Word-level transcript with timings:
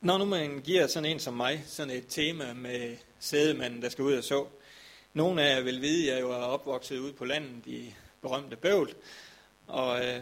Når 0.00 0.18
nu 0.18 0.24
man 0.24 0.60
giver 0.64 0.86
sådan 0.86 1.10
en 1.10 1.20
som 1.20 1.34
mig 1.34 1.62
sådan 1.66 1.96
et 1.96 2.04
tema 2.08 2.52
med 2.52 2.96
sædemanden, 3.20 3.82
der 3.82 3.88
skal 3.88 4.04
ud 4.04 4.14
og 4.14 4.24
så, 4.24 4.46
nogle 5.14 5.42
af 5.42 5.56
jer 5.56 5.62
vil 5.62 5.82
vide, 5.82 6.10
at 6.10 6.14
jeg 6.14 6.22
jo 6.22 6.30
er 6.30 6.36
opvokset 6.36 6.98
ude 6.98 7.12
på 7.12 7.24
landet 7.24 7.66
i 7.66 7.94
berømte 8.22 8.56
bøvl, 8.56 8.94
og 9.66 9.98
øh, 9.98 10.20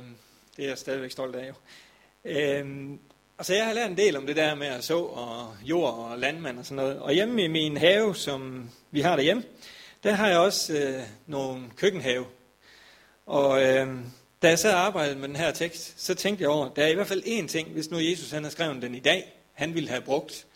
det 0.56 0.64
er 0.64 0.68
jeg 0.68 0.79
stadigvæk 0.79 1.10
stolt 1.10 1.37
af 1.37 1.48
jo. 1.48 1.54
Øh, 2.24 2.90
altså 3.38 3.52
så 3.52 3.54
jeg 3.54 3.66
har 3.66 3.72
lært 3.72 3.90
en 3.90 3.96
del 3.96 4.16
om 4.16 4.26
det 4.26 4.37
der 4.37 4.54
med 4.54 4.66
at 4.66 4.84
så 4.84 4.98
og 4.98 5.56
jord 5.62 5.95
og 5.95 6.18
landmand 6.18 6.59
og 6.59 6.64
sådan 6.64 6.77
noget. 6.77 6.98
Og 6.98 7.12
hjemme 7.12 7.45
i 7.45 7.48
min 7.48 7.77
have, 7.77 8.14
som 8.14 8.70
vi 8.91 9.00
har 9.00 9.16
derhjemme, 9.16 9.43
der 10.04 10.12
har 10.12 10.29
jeg 10.29 10.38
også 10.38 10.72
øh, 10.72 11.02
nogle 11.27 11.62
køkkenhave. 11.77 12.27
Og 13.27 13.62
øh, 13.62 13.88
da 14.43 14.48
jeg 14.48 14.59
så 14.59 14.72
arbejdede 14.72 15.18
med 15.18 15.29
den 15.29 15.36
her 15.36 15.52
tekst, 15.52 16.04
så 16.04 16.14
tænkte 16.14 16.43
jeg 16.43 16.50
over, 16.50 16.68
der 16.75 16.84
er 16.84 16.88
i 16.88 16.95
hvert 16.95 17.06
fald 17.06 17.22
én 17.22 17.46
ting, 17.46 17.68
hvis 17.68 17.91
nu 17.91 17.98
Jesus 17.98 18.30
han 18.30 18.43
har 18.43 18.50
skrevet 18.50 18.82
den 18.82 18.95
i 18.95 19.00
dag, 19.00 19.34
han 19.55 19.75
ville 19.75 19.89
have 19.89 20.00
brugt. 20.00 20.46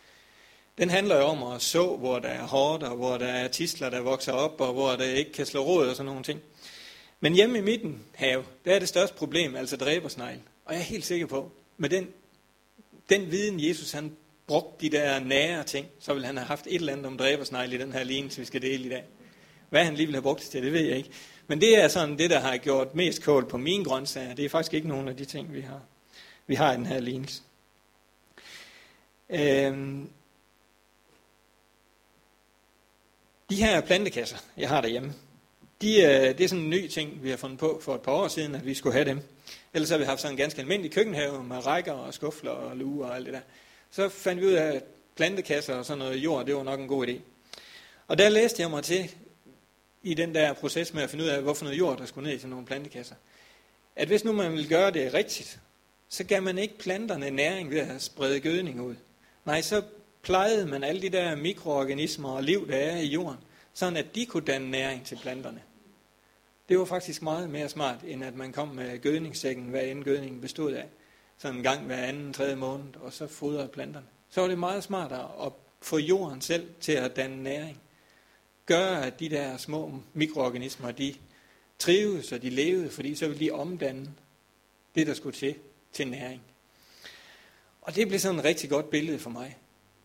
Den 0.78 0.90
handler 0.90 1.16
jo 1.16 1.22
om 1.22 1.52
at 1.52 1.62
så, 1.62 1.96
hvor 1.96 2.18
der 2.18 2.28
er 2.28 2.46
hårdt, 2.46 2.82
og 2.82 2.96
hvor 2.96 3.18
der 3.18 3.26
er 3.26 3.48
tisler, 3.48 3.90
der 3.90 4.00
vokser 4.00 4.32
op, 4.32 4.60
og 4.60 4.72
hvor 4.72 4.90
der 4.90 5.04
ikke 5.04 5.32
kan 5.32 5.46
slå 5.46 5.64
råd 5.64 5.88
og 5.88 5.96
sådan 5.96 6.06
nogle 6.06 6.22
ting. 6.22 6.40
Men 7.20 7.34
hjemme 7.34 7.58
i 7.58 7.60
midten 7.60 8.02
have, 8.14 8.44
der 8.64 8.74
er 8.74 8.78
det 8.78 8.88
største 8.88 9.16
problem, 9.16 9.56
altså 9.56 9.76
dræbersnegl. 9.76 10.40
Og 10.64 10.72
jeg 10.72 10.80
er 10.80 10.84
helt 10.84 11.04
sikker 11.04 11.26
på, 11.26 11.52
med 11.76 11.88
den, 11.88 12.08
den 13.10 13.30
viden, 13.30 13.68
Jesus 13.68 13.92
han 13.92 14.16
brugte 14.46 14.86
de 14.86 14.96
der 14.96 15.18
nære 15.18 15.64
ting, 15.64 15.86
så 16.00 16.12
ville 16.12 16.26
han 16.26 16.36
have 16.36 16.46
haft 16.46 16.66
et 16.66 16.74
eller 16.74 16.92
andet 16.92 17.06
om 17.06 17.16
dræbersnegl 17.16 17.72
i 17.72 17.78
den 17.78 17.92
her 17.92 18.04
lignelse, 18.04 18.40
vi 18.40 18.46
skal 18.46 18.62
dele 18.62 18.84
i 18.84 18.88
dag. 18.88 19.04
Hvad 19.70 19.84
han 19.84 19.94
lige 19.94 20.06
ville 20.06 20.16
have 20.16 20.22
brugt 20.22 20.40
til, 20.40 20.62
det 20.62 20.72
ved 20.72 20.80
jeg 20.80 20.96
ikke. 20.96 21.10
Men 21.46 21.60
det 21.60 21.82
er 21.82 21.88
sådan 21.88 22.18
det, 22.18 22.30
der 22.30 22.38
har 22.38 22.56
gjort 22.56 22.94
mest 22.94 23.22
kål 23.22 23.48
på 23.48 23.56
mine 23.56 23.84
grøntsager. 23.84 24.34
Det 24.34 24.44
er 24.44 24.48
faktisk 24.48 24.74
ikke 24.74 24.88
nogen 24.88 25.08
af 25.08 25.16
de 25.16 25.24
ting, 25.24 25.54
vi 25.54 25.60
har, 25.60 25.80
vi 26.46 26.54
har 26.54 26.72
i 26.72 26.76
den 26.76 26.86
her 26.86 27.00
lignelse. 27.00 27.42
Øhm, 29.30 30.10
de 33.50 33.56
her 33.56 33.80
plantekasser, 33.80 34.36
jeg 34.56 34.68
har 34.68 34.80
derhjemme, 34.80 35.14
de, 35.82 36.02
øh, 36.02 36.38
det 36.38 36.40
er 36.40 36.48
sådan 36.48 36.64
en 36.64 36.70
ny 36.70 36.88
ting, 36.88 37.22
vi 37.22 37.30
har 37.30 37.36
fundet 37.36 37.58
på 37.58 37.80
for 37.82 37.94
et 37.94 38.00
par 38.00 38.12
år 38.12 38.28
siden, 38.28 38.54
at 38.54 38.66
vi 38.66 38.74
skulle 38.74 38.92
have 38.92 39.04
dem. 39.04 39.20
Ellers 39.74 39.90
har 39.90 39.98
vi 39.98 40.04
haft 40.04 40.20
sådan 40.20 40.32
en 40.32 40.36
ganske 40.36 40.60
almindelig 40.60 40.92
køkkenhave 40.92 41.44
med 41.44 41.66
rækker 41.66 41.92
og 41.92 42.14
skufler 42.14 42.50
og 42.50 42.76
luer 42.76 43.06
og 43.06 43.16
alt 43.16 43.26
det 43.26 43.34
der. 43.34 43.40
Så 43.90 44.08
fandt 44.08 44.40
vi 44.40 44.46
ud 44.46 44.52
af, 44.52 44.76
at 44.76 44.84
plantekasser 45.16 45.74
og 45.74 45.84
sådan 45.84 45.98
noget 45.98 46.16
jord, 46.16 46.46
det 46.46 46.56
var 46.56 46.62
nok 46.62 46.80
en 46.80 46.88
god 46.88 47.06
idé. 47.06 47.20
Og 48.08 48.18
der 48.18 48.28
læste 48.28 48.62
jeg 48.62 48.70
mig 48.70 48.84
til, 48.84 49.14
i 50.02 50.14
den 50.14 50.34
der 50.34 50.52
proces 50.52 50.94
med 50.94 51.02
at 51.02 51.10
finde 51.10 51.24
ud 51.24 51.28
af, 51.28 51.42
hvorfor 51.42 51.64
noget 51.64 51.78
jord, 51.78 51.98
der 51.98 52.06
skulle 52.06 52.28
ned 52.28 52.36
i 52.36 52.38
sådan 52.38 52.50
nogle 52.50 52.66
plantekasser, 52.66 53.14
at 53.96 54.08
hvis 54.08 54.24
nu 54.24 54.32
man 54.32 54.52
vil 54.52 54.68
gøre 54.68 54.90
det 54.90 55.14
rigtigt, 55.14 55.60
så 56.08 56.24
gav 56.24 56.42
man 56.42 56.58
ikke 56.58 56.78
planterne 56.78 57.30
næring 57.30 57.70
ved 57.70 57.78
at 57.78 58.02
sprede 58.02 58.40
gødning 58.40 58.80
ud. 58.80 58.94
Nej, 59.48 59.62
så 59.62 59.82
plejede 60.22 60.66
man 60.66 60.84
alle 60.84 61.02
de 61.02 61.08
der 61.08 61.36
mikroorganismer 61.36 62.30
og 62.30 62.42
liv, 62.42 62.68
der 62.68 62.76
er 62.76 62.96
i 62.96 63.06
jorden, 63.06 63.38
sådan 63.72 63.96
at 63.96 64.14
de 64.14 64.26
kunne 64.26 64.44
danne 64.44 64.70
næring 64.70 65.06
til 65.06 65.18
planterne. 65.22 65.62
Det 66.68 66.78
var 66.78 66.84
faktisk 66.84 67.22
meget 67.22 67.50
mere 67.50 67.68
smart, 67.68 68.04
end 68.04 68.24
at 68.24 68.34
man 68.34 68.52
kom 68.52 68.68
med 68.68 69.02
gødningssækken, 69.02 69.64
hvad 69.64 69.82
end 69.82 70.04
gødningen 70.04 70.40
bestod 70.40 70.72
af. 70.72 70.88
Sådan 71.38 71.56
en 71.56 71.62
gang 71.62 71.86
hver 71.86 71.96
anden, 71.96 72.32
tredje 72.32 72.56
måned, 72.56 72.96
og 72.96 73.12
så 73.12 73.26
fodrede 73.26 73.68
planterne. 73.68 74.06
Så 74.30 74.40
var 74.40 74.48
det 74.48 74.58
meget 74.58 74.84
smartere 74.84 75.46
at 75.46 75.52
få 75.82 75.98
jorden 75.98 76.40
selv 76.40 76.68
til 76.80 76.92
at 76.92 77.16
danne 77.16 77.42
næring. 77.42 77.80
Gøre, 78.66 79.06
at 79.06 79.20
de 79.20 79.28
der 79.28 79.56
små 79.56 79.92
mikroorganismer, 80.12 80.90
de 80.90 81.14
trives 81.78 82.32
og 82.32 82.42
de 82.42 82.50
levede, 82.50 82.90
fordi 82.90 83.14
så 83.14 83.28
ville 83.28 83.46
de 83.46 83.50
omdanne 83.50 84.14
det, 84.94 85.06
der 85.06 85.14
skulle 85.14 85.36
til, 85.36 85.54
til 85.92 86.08
næring. 86.08 86.42
Og 87.88 87.94
det 87.94 88.08
blev 88.08 88.20
sådan 88.20 88.38
et 88.38 88.44
rigtig 88.44 88.70
godt 88.70 88.90
billede 88.90 89.18
for 89.18 89.30
mig 89.30 89.58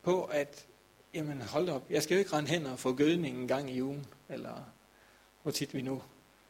på, 0.03 0.23
at 0.23 0.65
jamen 1.13 1.41
hold 1.41 1.69
op, 1.69 1.85
jeg 1.89 2.03
skal 2.03 2.15
jo 2.15 2.19
ikke 2.19 2.33
rende 2.33 2.49
hen 2.49 2.65
og 2.65 2.79
få 2.79 2.93
gødning 2.93 3.37
en 3.37 3.47
gang 3.47 3.71
i 3.71 3.81
ugen, 3.81 4.05
eller 4.29 4.63
hvor 5.41 5.51
tit 5.51 5.73
vi 5.73 5.81
nu 5.81 6.01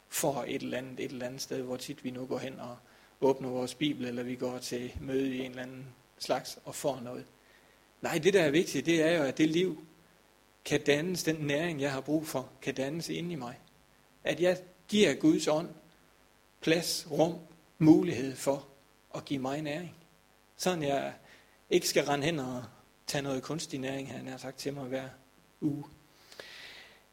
får 0.08 0.44
et 0.48 0.62
eller 0.62 0.78
andet, 0.78 1.00
et 1.00 1.10
eller 1.10 1.26
andet 1.26 1.40
sted, 1.40 1.62
hvor 1.62 1.76
tit 1.76 2.04
vi 2.04 2.10
nu 2.10 2.26
går 2.26 2.38
hen 2.38 2.60
og 2.60 2.76
åbner 3.20 3.48
vores 3.48 3.74
bibel, 3.74 4.04
eller 4.04 4.22
vi 4.22 4.34
går 4.34 4.58
til 4.58 4.92
møde 5.00 5.36
i 5.36 5.40
en 5.40 5.50
eller 5.50 5.62
anden 5.62 5.86
slags 6.18 6.58
og 6.64 6.74
får 6.74 7.00
noget. 7.00 7.26
Nej, 8.00 8.18
det 8.18 8.34
der 8.34 8.42
er 8.42 8.50
vigtigt, 8.50 8.86
det 8.86 9.02
er 9.02 9.18
jo, 9.18 9.22
at 9.22 9.38
det 9.38 9.48
liv 9.48 9.86
kan 10.64 10.80
dannes, 10.80 11.24
den 11.24 11.36
næring, 11.36 11.80
jeg 11.80 11.92
har 11.92 12.00
brug 12.00 12.26
for, 12.26 12.50
kan 12.62 12.74
dannes 12.74 13.08
inde 13.08 13.32
i 13.32 13.36
mig. 13.36 13.58
At 14.24 14.40
jeg 14.40 14.58
giver 14.88 15.14
Guds 15.14 15.48
ånd 15.48 15.68
plads, 16.60 17.06
rum, 17.10 17.38
mulighed 17.78 18.36
for 18.36 18.68
at 19.14 19.24
give 19.24 19.40
mig 19.40 19.62
næring. 19.62 19.94
Sådan 20.56 20.82
jeg 20.82 21.14
ikke 21.70 21.88
skal 21.88 22.04
rende 22.04 22.24
hen 22.24 22.38
og 22.38 22.64
tage 23.06 23.22
noget 23.22 23.42
kunstig 23.42 23.80
næring, 23.80 24.12
han 24.12 24.28
har 24.28 24.38
sagt 24.38 24.58
til 24.58 24.72
mig 24.72 24.84
hver 24.84 25.08
uge. 25.60 25.84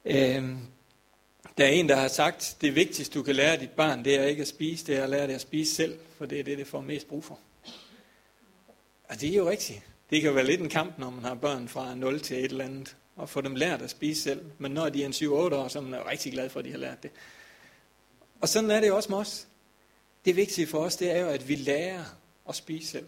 Øhm, 0.06 0.58
der 1.58 1.66
er 1.66 1.70
en, 1.70 1.90
der 1.90 1.96
har 1.96 2.08
sagt, 2.08 2.58
det 2.62 2.76
vigtigste 2.76 3.20
du 3.20 3.24
kan 3.24 3.36
lære 3.36 3.60
dit 3.60 3.70
barn, 3.70 4.06
det 4.06 4.16
er 4.16 4.24
ikke 4.24 4.42
at 4.42 4.48
spise, 4.48 4.88
det 4.88 4.98
er 4.98 5.04
at 5.04 5.10
lære 5.10 5.28
det 5.28 5.34
at 5.34 5.42
spise 5.42 5.76
selv, 5.76 6.00
for 6.18 6.26
det 6.26 6.40
er 6.40 6.44
det, 6.44 6.58
det 6.58 6.68
får 6.68 6.82
mest 6.82 7.08
brug 7.08 7.24
for. 7.24 7.40
Og 9.04 9.22
det 9.22 9.30
er 9.30 9.36
jo 9.36 9.50
rigtigt. 9.50 9.82
Det 10.10 10.22
kan 10.22 10.36
være 10.36 10.46
lidt 10.46 10.62
en 10.62 10.70
kamp, 10.70 10.98
når 10.98 11.10
man 11.10 11.24
har 11.24 11.36
børn 11.36 11.68
fra 11.68 11.96
0 11.96 12.20
til 12.20 12.38
et 12.38 12.52
eller 12.52 12.66
andet, 12.66 12.96
og 13.16 13.30
få 13.30 13.42
dem 13.42 13.56
lært 13.56 13.82
at 13.82 13.90
spise 13.90 14.22
selv. 14.22 14.46
Men 14.58 14.72
når 14.72 14.90
de 14.90 15.02
er 15.02 15.06
en 15.06 15.14
7-8 15.14 15.26
år, 15.28 15.68
så 15.68 15.80
er 15.80 15.84
man 15.84 16.06
rigtig 16.06 16.32
glad 16.32 16.50
for, 16.50 16.60
at 16.60 16.66
de 16.66 16.72
har 16.72 16.78
lært 16.78 17.04
det. 17.04 17.12
Og 18.42 18.50
sådan 18.50 18.72
er 18.72 18.80
det 18.80 18.88
jo 18.88 18.96
også 18.96 19.10
med 19.10 19.18
os. 19.18 19.48
Det 20.26 20.36
vigtige 20.36 20.68
for 20.68 20.80
os, 20.80 20.96
det 20.96 21.12
er 21.12 21.20
jo, 21.20 21.28
at 21.28 21.48
vi 21.48 21.56
lærer 21.56 22.04
at 22.50 22.56
spise 22.56 22.88
selv. 22.88 23.08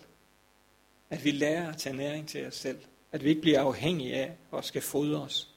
At 1.14 1.26
vi 1.26 1.32
lærer 1.32 1.70
at 1.70 1.78
tage 1.78 1.96
næring 1.96 2.28
til 2.28 2.48
os 2.48 2.56
selv. 2.56 2.78
At 3.12 3.24
vi 3.24 3.30
ikke 3.30 3.42
bliver 3.42 3.62
afhængige 3.62 4.16
af 4.16 4.32
at 4.58 4.66
skal 4.66 4.82
fodre 4.82 5.22
os. 5.22 5.48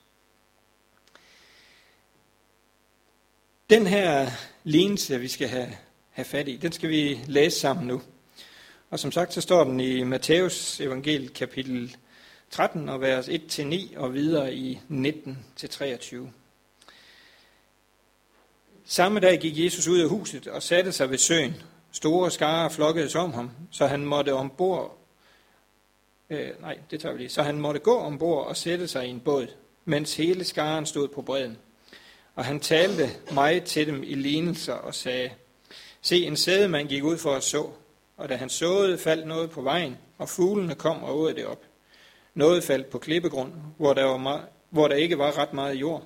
Den 3.70 3.86
her 3.86 4.30
lignelse, 4.64 5.20
vi 5.20 5.28
skal 5.28 5.48
have, 5.48 5.76
have 6.10 6.24
fat 6.24 6.48
i, 6.48 6.56
den 6.56 6.72
skal 6.72 6.88
vi 6.90 7.20
læse 7.26 7.60
sammen 7.60 7.86
nu. 7.86 8.02
Og 8.90 8.98
som 8.98 9.12
sagt, 9.12 9.32
så 9.32 9.40
står 9.40 9.64
den 9.64 9.80
i 9.80 10.02
Matthæus 10.02 10.80
evangeliet 10.80 11.32
kapitel 11.32 11.96
13 12.50 12.88
og 12.88 13.00
vers 13.00 13.28
1-9 13.28 13.98
og 13.98 14.14
videre 14.14 14.54
i 14.54 14.80
19-23. 14.90 16.16
Samme 18.84 19.20
dag 19.20 19.40
gik 19.40 19.58
Jesus 19.58 19.88
ud 19.88 20.00
af 20.00 20.08
huset 20.08 20.46
og 20.46 20.62
satte 20.62 20.92
sig 20.92 21.10
ved 21.10 21.18
søen. 21.18 21.54
Store 21.92 22.30
skarer 22.30 22.68
flokkedes 22.68 23.14
om 23.14 23.32
ham, 23.32 23.50
så 23.70 23.86
han 23.86 24.06
måtte 24.06 24.34
ombord 24.34 25.05
Øh, 26.30 26.60
nej, 26.60 26.78
det 26.90 27.00
tager 27.00 27.12
vi 27.12 27.18
lige. 27.18 27.28
Så 27.28 27.42
han 27.42 27.60
måtte 27.60 27.80
gå 27.80 27.98
ombord 27.98 28.46
og 28.46 28.56
sætte 28.56 28.88
sig 28.88 29.06
i 29.06 29.10
en 29.10 29.20
båd, 29.20 29.46
mens 29.84 30.16
hele 30.16 30.44
skaren 30.44 30.86
stod 30.86 31.08
på 31.08 31.22
bredden. 31.22 31.58
Og 32.34 32.44
han 32.44 32.60
talte 32.60 33.10
mig 33.32 33.62
til 33.62 33.86
dem 33.86 34.02
i 34.02 34.14
lignelser 34.14 34.72
og 34.72 34.94
sagde, 34.94 35.30
Se, 36.06 36.26
en 36.26 36.36
sædemand 36.36 36.88
gik 36.88 37.04
ud 37.04 37.18
for 37.18 37.34
at 37.34 37.42
så, 37.42 37.70
og 38.16 38.28
da 38.28 38.36
han 38.36 38.48
såede, 38.48 38.98
faldt 38.98 39.26
noget 39.26 39.50
på 39.50 39.62
vejen, 39.62 39.98
og 40.18 40.28
fuglene 40.28 40.74
kom 40.74 41.02
og 41.02 41.18
åd 41.18 41.34
det 41.34 41.46
op. 41.46 41.62
Noget 42.34 42.64
faldt 42.64 42.90
på 42.90 42.98
klippegrund, 42.98 43.52
hvor 43.76 43.94
der, 43.94 44.04
var 44.04 44.16
meget, 44.16 44.44
hvor 44.70 44.88
der 44.88 44.94
ikke 44.94 45.18
var 45.18 45.38
ret 45.38 45.52
meget 45.52 45.74
jord. 45.74 46.04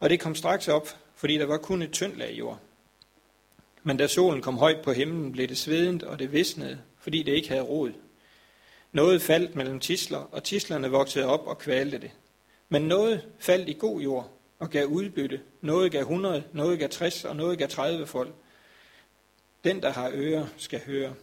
Og 0.00 0.10
det 0.10 0.20
kom 0.20 0.34
straks 0.34 0.68
op, 0.68 0.88
fordi 1.14 1.38
der 1.38 1.46
var 1.46 1.58
kun 1.58 1.82
et 1.82 1.92
tyndt 1.92 2.18
lag 2.18 2.34
jord. 2.38 2.58
Men 3.82 3.96
da 3.96 4.06
solen 4.06 4.42
kom 4.42 4.58
højt 4.58 4.82
på 4.84 4.92
himlen, 4.92 5.32
blev 5.32 5.48
det 5.48 5.58
svedent, 5.58 6.02
og 6.02 6.18
det 6.18 6.32
visnede, 6.32 6.78
fordi 6.98 7.22
det 7.22 7.32
ikke 7.32 7.48
havde 7.48 7.62
rod. 7.62 7.92
Noget 8.98 9.22
faldt 9.22 9.56
mellem 9.56 9.80
tisler, 9.80 10.18
og 10.18 10.44
tislerne 10.44 10.90
voksede 10.90 11.26
op 11.26 11.46
og 11.46 11.58
kvalte 11.58 11.98
det. 11.98 12.10
Men 12.68 12.82
noget 12.82 13.28
faldt 13.38 13.68
i 13.68 13.72
god 13.72 14.00
jord 14.00 14.30
og 14.58 14.70
gav 14.70 14.86
udbytte. 14.86 15.40
Noget 15.60 15.92
gav 15.92 16.00
100, 16.00 16.44
noget 16.52 16.78
gav 16.78 16.88
60 16.88 17.24
og 17.24 17.36
noget 17.36 17.58
gav 17.58 17.68
30 17.68 18.06
folk. 18.06 18.34
Den, 19.64 19.82
der 19.82 19.90
har 19.90 20.10
ører, 20.14 20.46
skal 20.56 20.80
høre. 20.86 21.14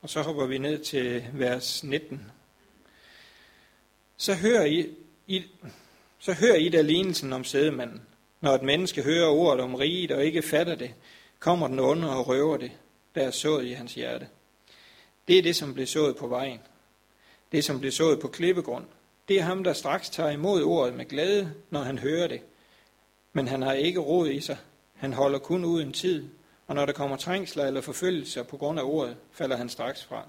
Og 0.00 0.10
så 0.10 0.22
hopper 0.22 0.46
vi 0.46 0.58
ned 0.58 0.78
til 0.78 1.24
vers 1.32 1.84
19. 1.84 2.30
Så 4.16 4.34
hører 4.34 4.64
I, 4.64 4.86
I, 5.26 5.44
så 6.18 6.32
hører 6.32 6.56
I 6.56 6.68
da 6.68 6.80
lignelsen 6.80 7.32
om 7.32 7.44
sædemanden. 7.44 8.02
Når 8.40 8.54
et 8.54 8.62
menneske 8.62 9.02
hører 9.02 9.28
ordet 9.28 9.64
om 9.64 9.74
riget 9.74 10.10
og 10.10 10.24
ikke 10.24 10.42
fatter 10.42 10.74
det, 10.74 10.94
kommer 11.38 11.68
den 11.68 11.80
under 11.80 12.08
og 12.08 12.28
røver 12.28 12.56
det, 12.56 12.72
der 13.14 13.22
er 13.22 13.30
sået 13.30 13.64
i 13.64 13.72
hans 13.72 13.94
hjerte. 13.94 14.28
Det 15.28 15.38
er 15.38 15.42
det, 15.42 15.56
som 15.56 15.74
blev 15.74 15.86
sået 15.86 16.16
på 16.16 16.26
vejen. 16.26 16.60
Det, 17.52 17.64
som 17.64 17.80
blev 17.80 17.92
sået 17.92 18.20
på 18.20 18.28
klippegrund. 18.28 18.84
Det 19.28 19.38
er 19.38 19.42
ham, 19.42 19.64
der 19.64 19.72
straks 19.72 20.10
tager 20.10 20.30
imod 20.30 20.62
ordet 20.62 20.94
med 20.94 21.04
glæde, 21.04 21.52
når 21.70 21.80
han 21.80 21.98
hører 21.98 22.28
det. 22.28 22.40
Men 23.32 23.48
han 23.48 23.62
har 23.62 23.72
ikke 23.72 24.00
råd 24.00 24.28
i 24.28 24.40
sig. 24.40 24.56
Han 24.94 25.12
holder 25.12 25.38
kun 25.38 25.64
ud 25.64 25.82
en 25.82 25.92
tid, 25.92 26.28
og 26.66 26.74
når 26.74 26.86
der 26.86 26.92
kommer 26.92 27.16
trængsler 27.16 27.66
eller 27.66 27.80
forfølgelser 27.80 28.42
på 28.42 28.56
grund 28.56 28.80
af 28.80 28.84
ordet, 28.84 29.16
falder 29.32 29.56
han 29.56 29.68
straks 29.68 30.04
fra. 30.04 30.26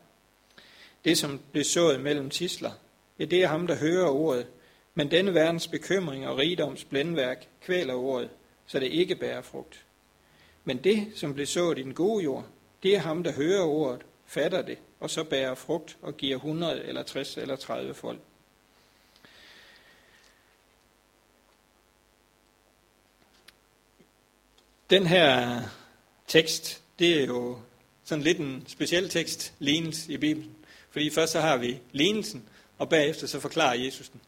Det, 1.06 1.18
som 1.18 1.40
blev 1.52 1.64
sået 1.64 2.02
mellem 2.02 2.30
tisler, 2.30 2.72
ja, 3.20 3.26
det 3.26 3.44
er 3.44 3.48
ham, 3.48 3.68
der 3.68 3.76
hører 3.76 4.10
ordet, 4.10 4.48
men 4.96 5.12
denne 5.12 5.34
verdens 5.34 5.68
bekymring 5.68 6.28
og 6.28 6.38
rigdoms 6.38 6.84
blændværk 6.84 7.48
kvæler 7.62 7.94
ordet, 7.94 8.30
så 8.68 8.80
det 8.80 8.88
ikke 8.88 9.16
bærer 9.16 9.42
frugt. 9.42 9.86
Men 10.66 10.78
det, 10.78 11.08
som 11.16 11.34
blev 11.34 11.46
sået 11.46 11.80
i 11.80 11.84
den 11.84 11.94
gode 11.94 12.24
jord, 12.24 12.46
det 12.84 12.96
er 12.96 13.00
ham, 13.00 13.24
der 13.24 13.32
hører 13.32 13.64
ordet 13.64 14.02
fatter 14.30 14.62
det 14.62 14.78
og 15.00 15.10
så 15.10 15.24
bærer 15.24 15.56
frugt 15.56 15.98
og 16.02 16.18
giver 16.18 16.36
100 16.36 16.84
eller 16.84 17.04
60 17.04 17.38
eller 17.38 17.56
30 17.56 17.94
folk. 17.94 18.20
Den 24.90 25.08
her 25.08 25.62
tekst, 26.28 26.82
det 27.00 27.22
er 27.22 27.26
jo 27.26 27.60
sådan 28.04 28.24
lidt 28.24 28.38
en 28.38 28.64
speciel 28.68 29.10
tekst, 29.10 29.54
lignelse 29.60 30.14
i 30.14 30.18
Bibelen. 30.18 30.56
Fordi 30.90 31.10
først 31.10 31.32
så 31.32 31.40
har 31.40 31.58
vi 31.58 31.80
lignelsen, 31.92 32.50
og 32.78 32.90
bagefter 32.90 33.28
så 33.28 33.40
forklarer 33.40 33.74
Jesus 33.74 34.10
den. 34.10 34.22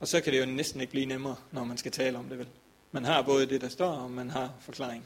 Og 0.00 0.08
så 0.08 0.20
kan 0.20 0.32
det 0.32 0.40
jo 0.40 0.46
næsten 0.46 0.80
ikke 0.80 0.90
blive 0.90 1.06
nemmere, 1.06 1.36
når 1.52 1.64
man 1.64 1.78
skal 1.78 1.92
tale 1.92 2.18
om 2.18 2.24
det 2.28 2.38
vel. 2.38 2.46
Man 2.92 3.04
har 3.04 3.22
både 3.22 3.46
det, 3.46 3.60
der 3.60 3.68
står, 3.68 3.90
og 3.90 4.10
man 4.10 4.30
har 4.30 4.52
forklaring. 4.60 5.04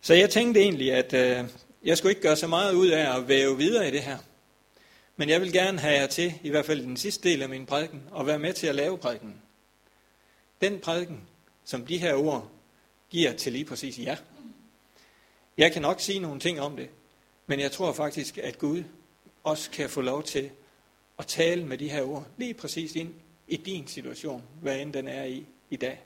Så 0.00 0.14
jeg 0.14 0.30
tænkte 0.30 0.60
egentlig, 0.60 0.92
at 0.92 1.12
øh, 1.14 1.44
jeg 1.84 1.98
skulle 1.98 2.10
ikke 2.10 2.22
gøre 2.22 2.36
så 2.36 2.46
meget 2.46 2.74
ud 2.74 2.88
af 2.88 3.16
at 3.16 3.28
væve 3.28 3.56
videre 3.56 3.88
i 3.88 3.90
det 3.90 4.02
her. 4.02 4.18
Men 5.16 5.28
jeg 5.28 5.40
vil 5.40 5.52
gerne 5.52 5.78
have 5.78 5.94
jer 5.94 6.06
til, 6.06 6.34
i 6.42 6.50
hvert 6.50 6.66
fald 6.66 6.82
den 6.82 6.96
sidste 6.96 7.28
del 7.28 7.42
af 7.42 7.48
min 7.48 7.66
prædiken, 7.66 8.02
at 8.18 8.26
være 8.26 8.38
med 8.38 8.52
til 8.52 8.66
at 8.66 8.74
lave 8.74 8.98
prædiken. 8.98 9.42
Den 10.60 10.78
prædiken, 10.78 11.20
som 11.64 11.86
de 11.86 11.98
her 11.98 12.14
ord 12.14 12.50
giver 13.10 13.32
til 13.32 13.52
lige 13.52 13.64
præcis 13.64 13.98
jer. 13.98 14.16
Jeg 15.56 15.72
kan 15.72 15.82
nok 15.82 16.00
sige 16.00 16.18
nogle 16.18 16.40
ting 16.40 16.60
om 16.60 16.76
det, 16.76 16.88
men 17.46 17.60
jeg 17.60 17.72
tror 17.72 17.92
faktisk, 17.92 18.38
at 18.38 18.58
Gud 18.58 18.82
også 19.44 19.70
kan 19.70 19.90
få 19.90 20.00
lov 20.00 20.22
til 20.22 20.50
at 21.18 21.26
tale 21.26 21.64
med 21.64 21.78
de 21.78 21.88
her 21.88 22.02
ord 22.02 22.26
lige 22.36 22.54
præcis 22.54 22.96
ind 22.96 23.14
i 23.48 23.56
din 23.56 23.86
situation, 23.86 24.42
hvad 24.62 24.80
end 24.80 24.92
den 24.92 25.08
er 25.08 25.24
i 25.24 25.46
i 25.70 25.76
dag. 25.76 26.00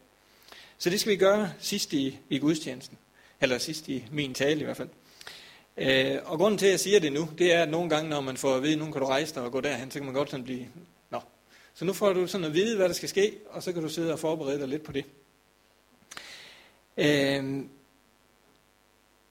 Så 0.78 0.90
det 0.90 1.00
skal 1.00 1.12
vi 1.12 1.16
gøre 1.16 1.52
sidst 1.58 1.92
i, 1.92 2.18
i 2.28 2.38
gudstjenesten, 2.38 2.98
eller 3.40 3.58
sidst 3.58 3.88
i 3.88 4.04
min 4.10 4.34
tale 4.34 4.60
i 4.60 4.64
hvert 4.64 4.76
fald. 4.76 4.88
Øh, 5.76 6.18
og 6.24 6.38
grunden 6.38 6.58
til, 6.58 6.66
at 6.66 6.72
jeg 6.72 6.80
siger 6.80 7.00
det 7.00 7.12
nu, 7.12 7.28
det 7.38 7.52
er, 7.52 7.62
at 7.62 7.68
nogle 7.68 7.90
gange, 7.90 8.10
når 8.10 8.20
man 8.20 8.36
får 8.36 8.56
at 8.56 8.62
vide, 8.62 8.72
at 8.72 8.78
nu 8.78 8.92
kan 8.92 9.00
du 9.00 9.06
rejse 9.06 9.34
dig 9.34 9.42
og 9.42 9.52
gå 9.52 9.60
derhen, 9.60 9.90
så 9.90 9.98
kan 9.98 10.04
man 10.04 10.14
godt 10.14 10.30
sådan 10.30 10.44
blive, 10.44 10.68
nå. 11.10 11.20
Så 11.74 11.84
nu 11.84 11.92
får 11.92 12.12
du 12.12 12.26
sådan 12.26 12.44
at 12.44 12.54
vide, 12.54 12.76
hvad 12.76 12.88
der 12.88 12.94
skal 12.94 13.08
ske, 13.08 13.38
og 13.50 13.62
så 13.62 13.72
kan 13.72 13.82
du 13.82 13.88
sidde 13.88 14.12
og 14.12 14.18
forberede 14.18 14.58
dig 14.58 14.68
lidt 14.68 14.82
på 14.82 14.92
det. 14.92 15.04
Øh, 16.96 17.64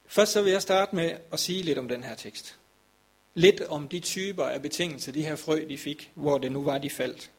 først 0.07 0.31
så 0.31 0.41
vil 0.41 0.51
jeg 0.51 0.61
starte 0.61 0.95
med 0.95 1.17
at 1.31 1.39
sige 1.39 1.63
lidt 1.63 1.77
om 1.77 1.87
den 1.87 2.03
her 2.03 2.15
tekst. 2.15 2.57
Lidt 3.33 3.61
om 3.61 3.87
de 3.87 3.99
typer 3.99 4.43
af 4.43 4.61
betingelser, 4.61 5.11
de 5.11 5.25
her 5.25 5.35
frø, 5.35 5.65
de 5.69 5.77
fik, 5.77 6.11
hvor 6.13 6.37
det 6.37 6.51
nu 6.51 6.63
var, 6.63 6.77
de 6.77 6.89
faldt. 6.89 7.31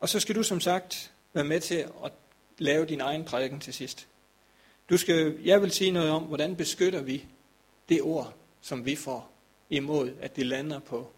Og 0.00 0.08
så 0.08 0.20
skal 0.20 0.34
du 0.34 0.42
som 0.42 0.60
sagt 0.60 1.12
være 1.32 1.44
med 1.44 1.60
til 1.60 1.74
at 2.04 2.12
lave 2.58 2.86
din 2.86 3.00
egen 3.00 3.24
prædiken 3.24 3.60
til 3.60 3.74
sidst. 3.74 4.06
Du 4.90 4.96
skal, 4.96 5.38
jeg 5.44 5.62
vil 5.62 5.70
sige 5.70 5.90
noget 5.90 6.10
om, 6.10 6.22
hvordan 6.22 6.56
beskytter 6.56 7.02
vi 7.02 7.24
det 7.88 8.02
ord, 8.02 8.34
som 8.60 8.86
vi 8.86 8.96
får 8.96 9.32
imod, 9.70 10.12
at 10.20 10.36
det 10.36 10.46
lander 10.46 10.78
på 10.78 11.10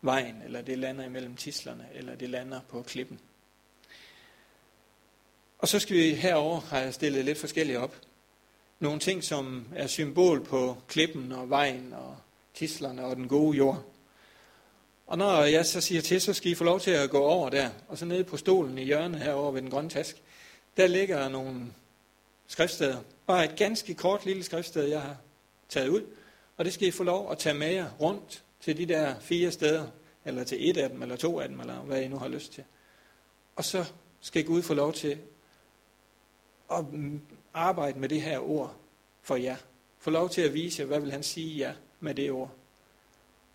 vejen, 0.00 0.42
eller 0.44 0.62
det 0.62 0.78
lander 0.78 1.04
imellem 1.04 1.36
tislerne, 1.36 1.86
eller 1.94 2.14
det 2.14 2.30
lander 2.30 2.60
på 2.68 2.82
klippen. 2.82 3.20
Og 5.58 5.68
så 5.68 5.78
skal 5.78 5.96
vi 5.96 6.14
herover 6.14 6.60
har 6.60 6.78
jeg 6.78 6.94
stillet 6.94 7.24
lidt 7.24 7.38
forskellige 7.38 7.78
op. 7.78 7.96
Nogle 8.78 9.00
ting, 9.00 9.24
som 9.24 9.66
er 9.74 9.86
symbol 9.86 10.44
på 10.44 10.76
klippen 10.88 11.32
og 11.32 11.50
vejen 11.50 11.92
og 11.92 12.16
tislerne 12.54 13.04
og 13.04 13.16
den 13.16 13.28
gode 13.28 13.56
jord. 13.56 13.84
Og 15.06 15.18
når 15.18 15.42
jeg 15.42 15.66
så 15.66 15.80
siger 15.80 16.00
til, 16.00 16.20
så 16.20 16.32
skal 16.32 16.50
I 16.50 16.54
få 16.54 16.64
lov 16.64 16.80
til 16.80 16.90
at 16.90 17.10
gå 17.10 17.18
over 17.18 17.50
der, 17.50 17.70
og 17.88 17.98
så 17.98 18.04
nede 18.04 18.24
på 18.24 18.36
stolen 18.36 18.78
i 18.78 18.84
hjørnet 18.84 19.20
herover 19.20 19.52
ved 19.52 19.62
den 19.62 19.70
grønne 19.70 19.90
task, 19.90 20.22
der 20.76 20.86
ligger 20.86 21.28
nogle 21.28 21.72
skriftsteder. 22.46 22.98
Bare 23.30 23.44
et 23.44 23.56
ganske 23.56 23.94
kort 23.94 24.26
lille 24.26 24.42
skriftsted, 24.42 24.84
jeg 24.84 25.00
har 25.00 25.16
taget 25.68 25.88
ud, 25.88 26.02
og 26.56 26.64
det 26.64 26.72
skal 26.72 26.88
I 26.88 26.90
få 26.90 27.04
lov 27.04 27.32
at 27.32 27.38
tage 27.38 27.54
med 27.54 27.72
jer 27.72 27.90
rundt 28.00 28.44
til 28.60 28.76
de 28.76 28.86
der 28.86 29.20
fire 29.20 29.50
steder, 29.50 29.86
eller 30.24 30.44
til 30.44 30.70
et 30.70 30.76
af 30.76 30.90
dem, 30.90 31.02
eller 31.02 31.16
to 31.16 31.40
af 31.40 31.48
dem, 31.48 31.60
eller 31.60 31.80
hvad 31.80 32.02
I 32.02 32.08
nu 32.08 32.18
har 32.18 32.28
lyst 32.28 32.52
til. 32.52 32.64
Og 33.56 33.64
så 33.64 33.92
skal 34.20 34.44
Gud 34.44 34.62
få 34.62 34.74
lov 34.74 34.92
til 34.92 35.18
at 36.72 36.84
arbejde 37.54 37.98
med 37.98 38.08
det 38.08 38.22
her 38.22 38.38
ord 38.38 38.76
for 39.22 39.36
jer. 39.36 39.56
Få 39.98 40.10
lov 40.10 40.30
til 40.30 40.42
at 40.42 40.54
vise 40.54 40.80
jer, 40.80 40.86
hvad 40.86 41.00
vil 41.00 41.12
han 41.12 41.22
sige 41.22 41.58
jer 41.58 41.74
med 42.00 42.14
det 42.14 42.30
ord. 42.30 42.50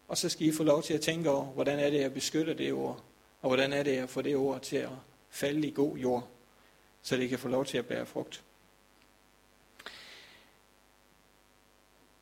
Og 0.07 0.17
så 0.17 0.29
skal 0.29 0.47
I 0.47 0.51
få 0.51 0.63
lov 0.63 0.83
til 0.83 0.93
at 0.93 1.01
tænke 1.01 1.29
over, 1.29 1.45
hvordan 1.45 1.79
er 1.79 1.89
det, 1.89 2.01
jeg 2.01 2.13
beskytter 2.13 2.53
det 2.53 2.73
ord, 2.73 3.03
og 3.41 3.49
hvordan 3.49 3.73
er 3.73 3.83
det, 3.83 3.95
jeg 3.95 4.09
får 4.09 4.21
det 4.21 4.35
ord 4.35 4.61
til 4.61 4.77
at 4.77 4.89
falde 5.29 5.67
i 5.67 5.71
god 5.71 5.97
jord, 5.97 6.27
så 7.01 7.17
det 7.17 7.29
kan 7.29 7.39
få 7.39 7.47
lov 7.47 7.65
til 7.65 7.77
at 7.77 7.85
bære 7.85 8.05
frugt. 8.05 8.43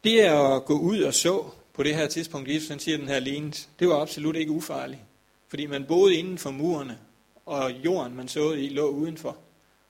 Det 0.04 0.20
at 0.20 0.66
gå 0.66 0.80
ud 0.80 1.02
og 1.02 1.14
så 1.14 1.50
på 1.74 1.84
det 1.84 1.96
her 1.96 2.08
tidspunkt, 2.08 2.50
Jesus 2.50 2.70
han 2.70 2.80
siger 2.80 2.98
den 2.98 3.08
her 3.08 3.20
lignet, 3.20 3.70
det 3.80 3.88
var 3.88 4.02
absolut 4.02 4.36
ikke 4.36 4.52
ufarligt. 4.52 5.02
Fordi 5.48 5.66
man 5.66 5.86
boede 5.86 6.16
inden 6.16 6.38
for 6.38 6.52
murene, 6.52 7.00
og 7.46 7.72
jorden 7.72 8.16
man 8.16 8.28
så 8.28 8.52
i 8.52 8.70
lå 8.70 8.88
udenfor. 8.90 9.38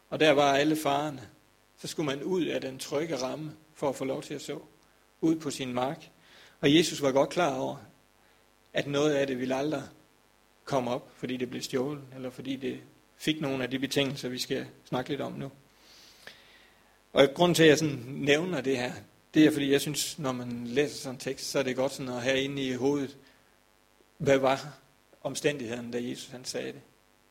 Og 0.09 0.19
der 0.19 0.31
var 0.31 0.53
alle 0.53 0.75
farerne. 0.75 1.21
Så 1.77 1.87
skulle 1.87 2.05
man 2.05 2.23
ud 2.23 2.45
af 2.45 2.61
den 2.61 2.79
trygge 2.79 3.15
ramme 3.15 3.51
for 3.75 3.89
at 3.89 3.95
få 3.95 4.05
lov 4.05 4.23
til 4.23 4.33
at 4.33 4.41
så. 4.41 4.59
Ud 5.21 5.35
på 5.35 5.51
sin 5.51 5.73
mark. 5.73 6.09
Og 6.61 6.75
Jesus 6.75 7.01
var 7.01 7.11
godt 7.11 7.29
klar 7.29 7.55
over, 7.55 7.77
at 8.73 8.87
noget 8.87 9.13
af 9.13 9.27
det 9.27 9.39
ville 9.39 9.55
aldrig 9.55 9.83
komme 10.65 10.91
op, 10.91 11.11
fordi 11.15 11.37
det 11.37 11.49
blev 11.49 11.61
stjålet, 11.61 12.03
eller 12.15 12.29
fordi 12.29 12.55
det 12.55 12.79
fik 13.17 13.41
nogle 13.41 13.63
af 13.63 13.69
de 13.69 13.79
betingelser, 13.79 14.29
vi 14.29 14.39
skal 14.39 14.65
snakke 14.85 15.09
lidt 15.09 15.21
om 15.21 15.33
nu. 15.33 15.51
Og 17.13 17.27
grunden 17.33 17.55
til, 17.55 17.63
at 17.63 17.69
jeg 17.69 17.77
sådan 17.77 18.03
nævner 18.07 18.61
det 18.61 18.77
her, 18.77 18.93
det 19.33 19.45
er, 19.45 19.51
fordi 19.51 19.71
jeg 19.71 19.81
synes, 19.81 20.19
når 20.19 20.31
man 20.31 20.67
læser 20.67 20.95
sådan 20.95 21.15
en 21.15 21.19
tekst, 21.19 21.51
så 21.51 21.59
er 21.59 21.63
det 21.63 21.75
godt 21.75 21.91
sådan 21.91 22.13
at 22.13 22.21
have 22.21 22.41
inde 22.41 22.61
i 22.61 22.73
hovedet, 22.73 23.17
hvad 24.17 24.37
var 24.37 24.77
omstændigheden, 25.21 25.91
da 25.91 26.03
Jesus 26.03 26.27
han 26.27 26.45
sagde 26.45 26.73
det? 26.73 26.81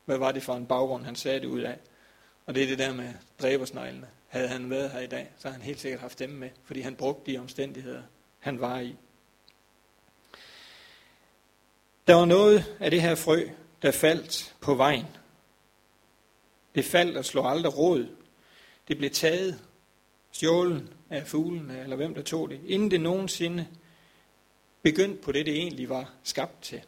Hvad 0.05 0.19
var 0.19 0.33
det 0.33 0.43
for 0.43 0.55
en 0.55 0.67
baggrund, 0.67 1.05
han 1.05 1.17
sagde 1.17 1.41
det 1.41 1.47
ud 1.47 1.61
af? 1.61 1.79
Og 2.47 2.55
det 2.55 2.63
er 2.63 2.67
det 2.67 2.79
der 2.79 2.95
med 2.95 3.13
dræbersneglene. 3.43 4.09
Havde 4.29 4.49
han 4.49 4.71
været 4.71 4.91
her 4.91 5.01
i 5.01 5.07
dag, 5.07 5.31
så 5.39 5.49
har 5.49 5.53
han 5.53 5.63
helt 5.63 5.81
sikkert 5.81 6.01
haft 6.01 6.19
dem 6.19 6.31
med, 6.31 6.51
fordi 6.65 6.81
han 6.81 6.97
brugte 6.97 7.33
de 7.33 7.39
omstændigheder, 7.39 8.03
han 8.39 8.61
var 8.61 8.81
i. 8.81 8.97
Der 12.07 12.15
var 12.15 12.25
noget 12.25 12.77
af 12.81 12.91
det 12.91 13.03
her 13.03 13.15
frø, 13.15 13.49
der 13.83 13.91
faldt 13.91 14.55
på 14.61 14.75
vejen. 14.75 15.07
Det 16.75 16.85
faldt 16.85 17.17
og 17.17 17.25
slog 17.25 17.51
aldrig 17.51 17.79
råd. 17.79 18.09
Det 18.89 18.99
blev 18.99 19.11
taget, 19.11 19.61
stjålet 20.33 20.97
af 21.13 21.27
fuglene, 21.27 21.81
eller 21.83 21.97
hvem 21.97 22.15
der 22.15 22.23
tog 22.23 22.51
det, 22.51 22.61
inden 22.67 22.91
det 22.91 23.01
nogensinde 23.01 23.67
begyndte 24.83 25.23
på 25.23 25.33
det, 25.33 25.47
det 25.47 25.55
egentlig 25.55 25.89
var 25.89 26.11
skabt 26.23 26.63
til. 26.63 26.83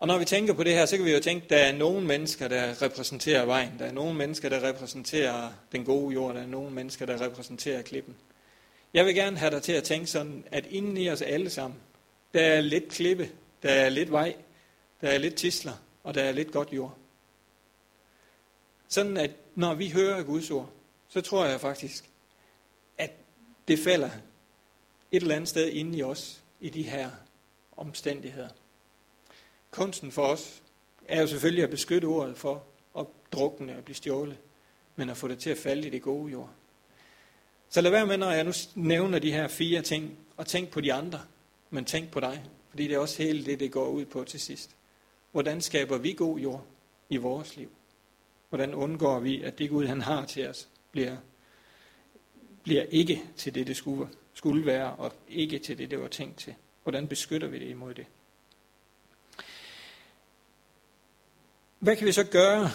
Og 0.00 0.08
når 0.08 0.18
vi 0.18 0.24
tænker 0.24 0.54
på 0.54 0.62
det 0.62 0.72
her, 0.72 0.86
så 0.86 0.96
kan 0.96 1.06
vi 1.06 1.12
jo 1.12 1.20
tænke, 1.20 1.44
at 1.44 1.50
der 1.50 1.56
er 1.56 1.72
nogle 1.72 2.06
mennesker, 2.06 2.48
der 2.48 2.82
repræsenterer 2.82 3.44
vejen. 3.44 3.78
Der 3.78 3.84
er 3.84 3.92
nogle 3.92 4.14
mennesker, 4.14 4.48
der 4.48 4.68
repræsenterer 4.68 5.52
den 5.72 5.84
gode 5.84 6.14
jord. 6.14 6.34
Der 6.34 6.40
er 6.40 6.46
nogle 6.46 6.70
mennesker, 6.70 7.06
der 7.06 7.20
repræsenterer 7.20 7.82
klippen. 7.82 8.16
Jeg 8.94 9.06
vil 9.06 9.14
gerne 9.14 9.36
have 9.36 9.50
dig 9.50 9.62
til 9.62 9.72
at 9.72 9.84
tænke 9.84 10.06
sådan, 10.06 10.44
at 10.50 10.66
inden 10.66 10.96
i 10.96 11.10
os 11.10 11.22
alle 11.22 11.50
sammen, 11.50 11.80
der 12.34 12.40
er 12.40 12.60
lidt 12.60 12.88
klippe, 12.88 13.30
der 13.62 13.70
er 13.70 13.88
lidt 13.88 14.12
vej, 14.12 14.34
der 15.00 15.08
er 15.08 15.18
lidt 15.18 15.34
tisler, 15.34 15.72
og 16.02 16.14
der 16.14 16.22
er 16.22 16.32
lidt 16.32 16.52
godt 16.52 16.72
jord. 16.72 16.96
Sådan 18.88 19.16
at 19.16 19.30
når 19.54 19.74
vi 19.74 19.88
hører 19.88 20.22
Guds 20.22 20.50
ord, 20.50 20.70
så 21.08 21.20
tror 21.20 21.44
jeg 21.46 21.60
faktisk, 21.60 22.04
at 22.98 23.10
det 23.68 23.78
falder 23.78 24.10
et 25.12 25.22
eller 25.22 25.34
andet 25.34 25.48
sted 25.48 25.68
inde 25.68 25.98
i 25.98 26.02
os, 26.02 26.42
i 26.60 26.70
de 26.70 26.82
her 26.82 27.10
omstændigheder. 27.76 28.48
Kunsten 29.70 30.12
for 30.12 30.26
os 30.26 30.62
er 31.08 31.20
jo 31.20 31.26
selvfølgelig 31.26 31.64
at 31.64 31.70
beskytte 31.70 32.06
ordet 32.06 32.38
for 32.38 32.64
at 32.98 33.06
drukne 33.32 33.76
og 33.76 33.84
blive 33.84 33.96
stjålet, 33.96 34.38
men 34.96 35.10
at 35.10 35.16
få 35.16 35.28
det 35.28 35.38
til 35.38 35.50
at 35.50 35.58
falde 35.58 35.86
i 35.86 35.90
det 35.90 36.02
gode 36.02 36.32
jord. 36.32 36.50
Så 37.68 37.80
lad 37.80 37.90
være 37.90 38.06
med, 38.06 38.16
når 38.16 38.30
jeg 38.30 38.44
nu 38.44 38.52
nævner 38.74 39.18
de 39.18 39.32
her 39.32 39.48
fire 39.48 39.82
ting, 39.82 40.18
og 40.36 40.46
tænk 40.46 40.70
på 40.70 40.80
de 40.80 40.92
andre 40.92 41.20
men 41.72 41.84
tænk 41.84 42.10
på 42.10 42.20
dig, 42.20 42.44
fordi 42.70 42.88
det 42.88 42.94
er 42.94 42.98
også 42.98 43.22
hele 43.22 43.44
det, 43.44 43.60
det 43.60 43.72
går 43.72 43.88
ud 43.88 44.04
på 44.04 44.24
til 44.24 44.40
sidst. 44.40 44.76
Hvordan 45.30 45.60
skaber 45.60 45.98
vi 45.98 46.12
god 46.12 46.38
jord 46.38 46.64
i 47.08 47.16
vores 47.16 47.56
liv? 47.56 47.70
Hvordan 48.48 48.74
undgår 48.74 49.20
vi, 49.20 49.42
at 49.42 49.58
det 49.58 49.70
Gud, 49.70 49.86
han 49.86 50.00
har 50.00 50.26
til 50.26 50.48
os, 50.48 50.68
bliver, 50.90 51.16
bliver 52.62 52.82
ikke 52.82 53.22
til 53.36 53.54
det, 53.54 53.66
det 53.66 53.76
skulle, 53.76 54.08
skulle 54.34 54.66
være, 54.66 54.92
og 54.92 55.12
ikke 55.28 55.58
til 55.58 55.78
det, 55.78 55.90
det 55.90 56.00
var 56.00 56.08
tænkt 56.08 56.38
til? 56.38 56.54
Hvordan 56.82 57.08
beskytter 57.08 57.48
vi 57.48 57.58
det 57.58 57.68
imod 57.68 57.94
det? 57.94 58.06
Hvad 61.78 61.96
kan 61.96 62.06
vi 62.06 62.12
så 62.12 62.24
gøre 62.24 62.70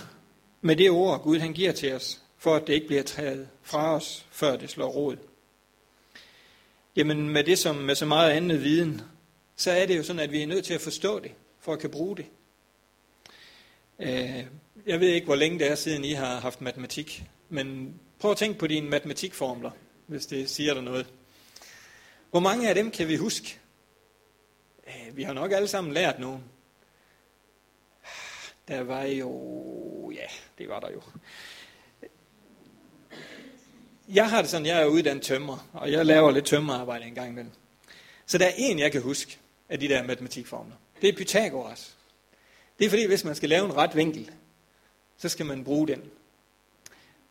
med 0.62 0.76
det 0.76 0.90
ord, 0.90 1.22
Gud 1.22 1.40
han 1.40 1.54
giver 1.54 1.72
til 1.72 1.94
os, 1.94 2.22
for 2.38 2.56
at 2.56 2.68
det 2.68 2.74
ikke 2.74 2.88
bliver 2.88 3.04
taget 3.04 3.50
fra 3.62 3.96
os, 3.96 4.26
før 4.32 4.58
det 4.58 4.70
slår 4.70 4.88
rod? 4.88 5.18
Jamen 6.96 7.30
med 7.30 7.44
det 7.44 7.58
som 7.58 7.76
med 7.76 7.96
så 7.96 8.06
meget 8.06 8.32
andet 8.32 8.64
viden, 8.64 9.02
så 9.56 9.72
er 9.72 9.86
det 9.86 9.98
jo 9.98 10.04
sådan, 10.04 10.20
at 10.20 10.32
vi 10.32 10.42
er 10.42 10.48
nødt 10.48 10.66
til 10.66 10.74
at 10.74 10.82
forstå 10.82 11.20
det, 11.20 11.32
for 11.60 11.74
at 11.74 11.80
kan 11.80 11.90
bruge 11.90 12.18
det. 12.18 12.26
Øh, 14.00 14.46
jeg 14.86 15.00
ved 15.00 15.08
ikke, 15.10 15.26
hvor 15.26 15.36
længe 15.36 15.60
det 15.60 15.72
er, 15.72 15.76
siden 15.76 16.06
I 16.06 16.12
har 16.12 16.40
haft 16.40 16.62
matematik, 16.62 17.24
men 17.50 18.00
prøv 18.20 18.32
at 18.32 18.38
tænke 18.38 18.60
på 18.60 18.68
dine 18.68 18.90
matematikformler, 18.90 19.72
hvis 20.08 20.26
det 20.26 20.50
siger 20.50 20.74
dig 20.74 20.84
noget. 20.84 21.08
Hvor 22.30 22.40
mange 22.40 22.70
af 22.70 22.76
dem 22.76 22.92
kan 22.92 23.08
vi 23.08 23.16
huske? 23.16 23.60
Øh, 24.88 25.18
vi 25.18 25.24
har 25.24 25.34
nok 25.34 25.52
alle 25.52 25.68
sammen 25.68 25.94
lært 25.94 26.20
nogen. 26.20 26.44
Der 28.68 28.82
var 28.82 29.04
jo, 29.04 30.12
ja, 30.16 30.26
det 30.58 30.70
var 30.70 30.80
der 30.80 30.92
jo. 30.92 31.02
Jeg 34.10 34.30
har 34.30 34.42
det 34.42 34.50
sådan, 34.50 34.66
jeg 34.66 34.82
er 34.82 34.86
uddannet 34.86 35.24
tømmer, 35.24 35.70
og 35.74 35.92
jeg 35.92 36.06
laver 36.06 36.32
lidt 36.32 36.46
tømmerarbejde 36.46 37.06
en 37.06 37.16
gang 37.16 37.30
imellem. 37.30 37.52
Så 38.26 38.38
der 38.38 38.46
er 38.46 38.54
en, 38.58 38.80
jeg 38.80 38.92
kan 38.92 39.02
huske 39.02 39.38
af 39.70 39.80
de 39.80 39.88
der 39.88 40.04
matematikformler. 40.04 40.76
Det 41.02 41.10
er 41.10 41.14
Pythagoras. 41.14 41.98
Det 42.80 42.86
er 42.86 42.90
fordi, 42.90 43.06
hvis 43.06 43.24
man 43.24 43.36
skal 43.36 43.50
lave 43.50 43.66
en 43.66 43.76
ret 43.76 43.96
vinkel, 43.96 44.32
så 45.18 45.30
skal 45.30 45.46
man 45.46 45.64
bruge 45.64 45.88
den. 45.88 46.12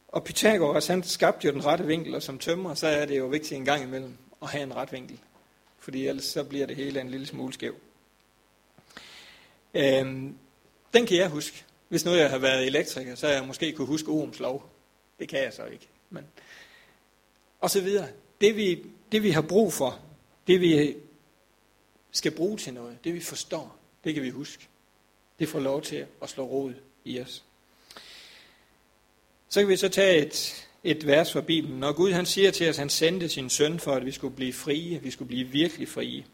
Og 0.08 0.24
Pythagoras, 0.24 0.86
han 0.86 1.02
skabte 1.02 1.46
jo 1.46 1.52
den 1.52 1.64
rette 1.64 1.86
vinkel, 1.86 2.14
og 2.14 2.22
som 2.22 2.38
tømrer, 2.38 2.74
så 2.74 2.86
er 2.86 3.06
det 3.06 3.18
jo 3.18 3.26
vigtigt 3.26 3.52
en 3.52 3.64
gang 3.64 3.82
imellem 3.82 4.16
at 4.42 4.48
have 4.48 4.62
en 4.62 4.76
ret 4.76 4.92
vinkel. 4.92 5.20
Fordi 5.78 6.06
ellers 6.06 6.24
så 6.24 6.44
bliver 6.44 6.66
det 6.66 6.76
hele 6.76 7.00
en 7.00 7.10
lille 7.10 7.26
smule 7.26 7.52
skæv. 7.52 7.74
Øhm, 9.74 10.38
den 10.94 11.06
kan 11.06 11.16
jeg 11.16 11.28
huske. 11.28 11.64
Hvis 11.88 12.04
nu 12.04 12.10
jeg 12.10 12.30
har 12.30 12.38
været 12.38 12.66
elektriker, 12.66 13.14
så 13.14 13.28
jeg 13.28 13.46
måske 13.46 13.72
kunne 13.72 13.86
huske 13.86 14.08
Ohms 14.08 14.40
lov. 14.40 14.70
Det 15.18 15.28
kan 15.28 15.42
jeg 15.42 15.52
så 15.52 15.64
ikke. 15.64 15.88
Men... 16.10 16.24
Og 17.60 17.70
så 17.70 17.80
videre. 17.80 18.08
Det 18.40 18.56
vi, 18.56 18.86
det 19.12 19.22
vi 19.22 19.30
har 19.30 19.42
brug 19.42 19.72
for, 19.72 19.98
det 20.46 20.60
vi 20.60 20.96
skal 22.10 22.32
bruge 22.32 22.58
til 22.58 22.74
noget, 22.74 23.04
det 23.04 23.14
vi 23.14 23.20
forstår, 23.20 23.76
det 24.04 24.14
kan 24.14 24.22
vi 24.22 24.30
huske. 24.30 24.68
Det 25.38 25.48
får 25.48 25.60
lov 25.60 25.82
til 25.82 26.06
at 26.22 26.28
slå 26.28 26.44
rod 26.44 26.74
i 27.04 27.20
os. 27.20 27.44
Så 29.48 29.60
kan 29.60 29.68
vi 29.68 29.76
så 29.76 29.88
tage 29.88 30.26
et, 30.26 30.66
et 30.84 31.06
vers 31.06 31.32
fra 31.32 31.40
Bibelen. 31.40 31.80
Når 31.80 31.92
Gud 31.92 32.12
han 32.12 32.26
siger 32.26 32.50
til 32.50 32.68
os, 32.68 32.76
at 32.76 32.78
han 32.78 32.88
sendte 32.88 33.28
sin 33.28 33.50
søn 33.50 33.80
for, 33.80 33.92
at 33.92 34.06
vi 34.06 34.10
skulle 34.10 34.36
blive 34.36 34.52
frie, 34.52 35.02
vi 35.02 35.10
skulle 35.10 35.28
blive 35.28 35.48
virkelig 35.48 35.88
frie. 35.88 36.24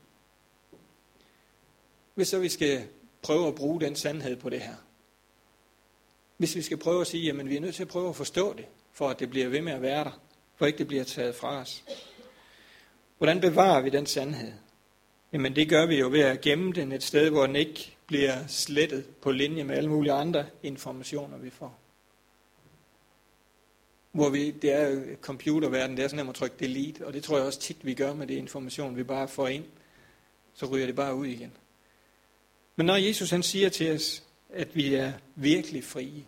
Hvis 2.15 2.29
så 2.29 2.39
vi 2.39 2.49
skal 2.49 2.85
prøve 3.23 3.49
at 3.49 3.55
bruge 3.55 3.81
den 3.81 3.97
sandhed 3.97 4.37
på 4.37 4.51
det 4.51 4.61
her. 4.61 4.75
Hvis 6.37 6.57
vi 6.57 6.63
skal 6.63 6.77
prøve 6.77 7.01
at 7.01 7.07
sige, 7.07 7.31
at 7.31 7.49
vi 7.49 7.57
er 7.57 7.61
nødt 7.61 7.75
til 7.75 7.83
at 7.83 7.89
prøve 7.89 8.09
at 8.09 8.17
forstå 8.17 8.53
det, 8.53 8.65
for 8.93 9.09
at 9.09 9.21
det 9.21 9.31
bliver 9.31 9.49
ved 9.49 9.61
med 9.61 9.73
at 9.73 9.83
være 9.83 10.05
der, 10.05 10.21
for 10.57 10.67
ikke 10.67 10.79
det 10.79 10.89
bliver 10.89 11.05
taget 11.05 11.35
fra 11.35 11.61
os. 11.61 11.85
Hvordan 13.19 13.41
bevarer 13.41 13.81
vi 13.81 13.91
den 13.91 14.07
sandhed? 14.07 14.53
Jamen 15.33 15.57
det 15.57 15.69
gør 15.69 15.87
vi 15.87 15.99
jo 15.99 16.09
ved 16.09 16.21
at 16.21 16.41
gemme 16.41 16.73
den 16.73 16.93
et 16.93 17.03
sted, 17.03 17.31
hvor 17.31 17.47
den 17.47 17.57
ikke 17.57 17.97
bliver 18.07 18.47
slettet 18.47 19.07
på 19.23 19.31
linje 19.31 19.65
med 19.65 19.77
alle 19.77 19.91
mulige 19.91 20.13
andre 20.13 20.47
informationer, 20.63 21.39
vi 21.39 21.51
får. 21.51 21.82
Hvor 24.13 24.31
vi, 24.31 24.51
det 24.51 24.73
er 24.73 25.17
computerverden, 25.21 25.97
det 25.97 26.05
er 26.05 26.09
sådan 26.09 26.29
at 26.29 26.35
trykke 26.35 26.57
delete, 26.61 27.07
og 27.07 27.13
det 27.13 27.25
tror 27.25 27.37
jeg 27.37 27.47
også 27.47 27.61
tit, 27.61 27.87
vi 27.87 27.95
gør 27.95 28.15
med 28.15 28.27
det 28.27 28.35
information, 28.35 28.97
vi 28.97 29.03
bare 29.03 29.29
får 29.29 29.49
ind. 29.49 29.65
Så 30.55 30.67
ryger 30.67 30.87
det 30.87 30.97
bare 30.97 31.15
ud 31.15 31.27
igen. 31.27 31.53
Men 32.77 32.87
når 32.87 32.97
Jesus 32.97 33.31
han 33.31 33.43
siger 33.43 33.69
til 33.69 33.95
os, 33.95 34.23
at 34.51 34.77
vi 34.77 34.95
er 34.95 35.13
virkelig 35.35 35.85
frie, 35.85 36.25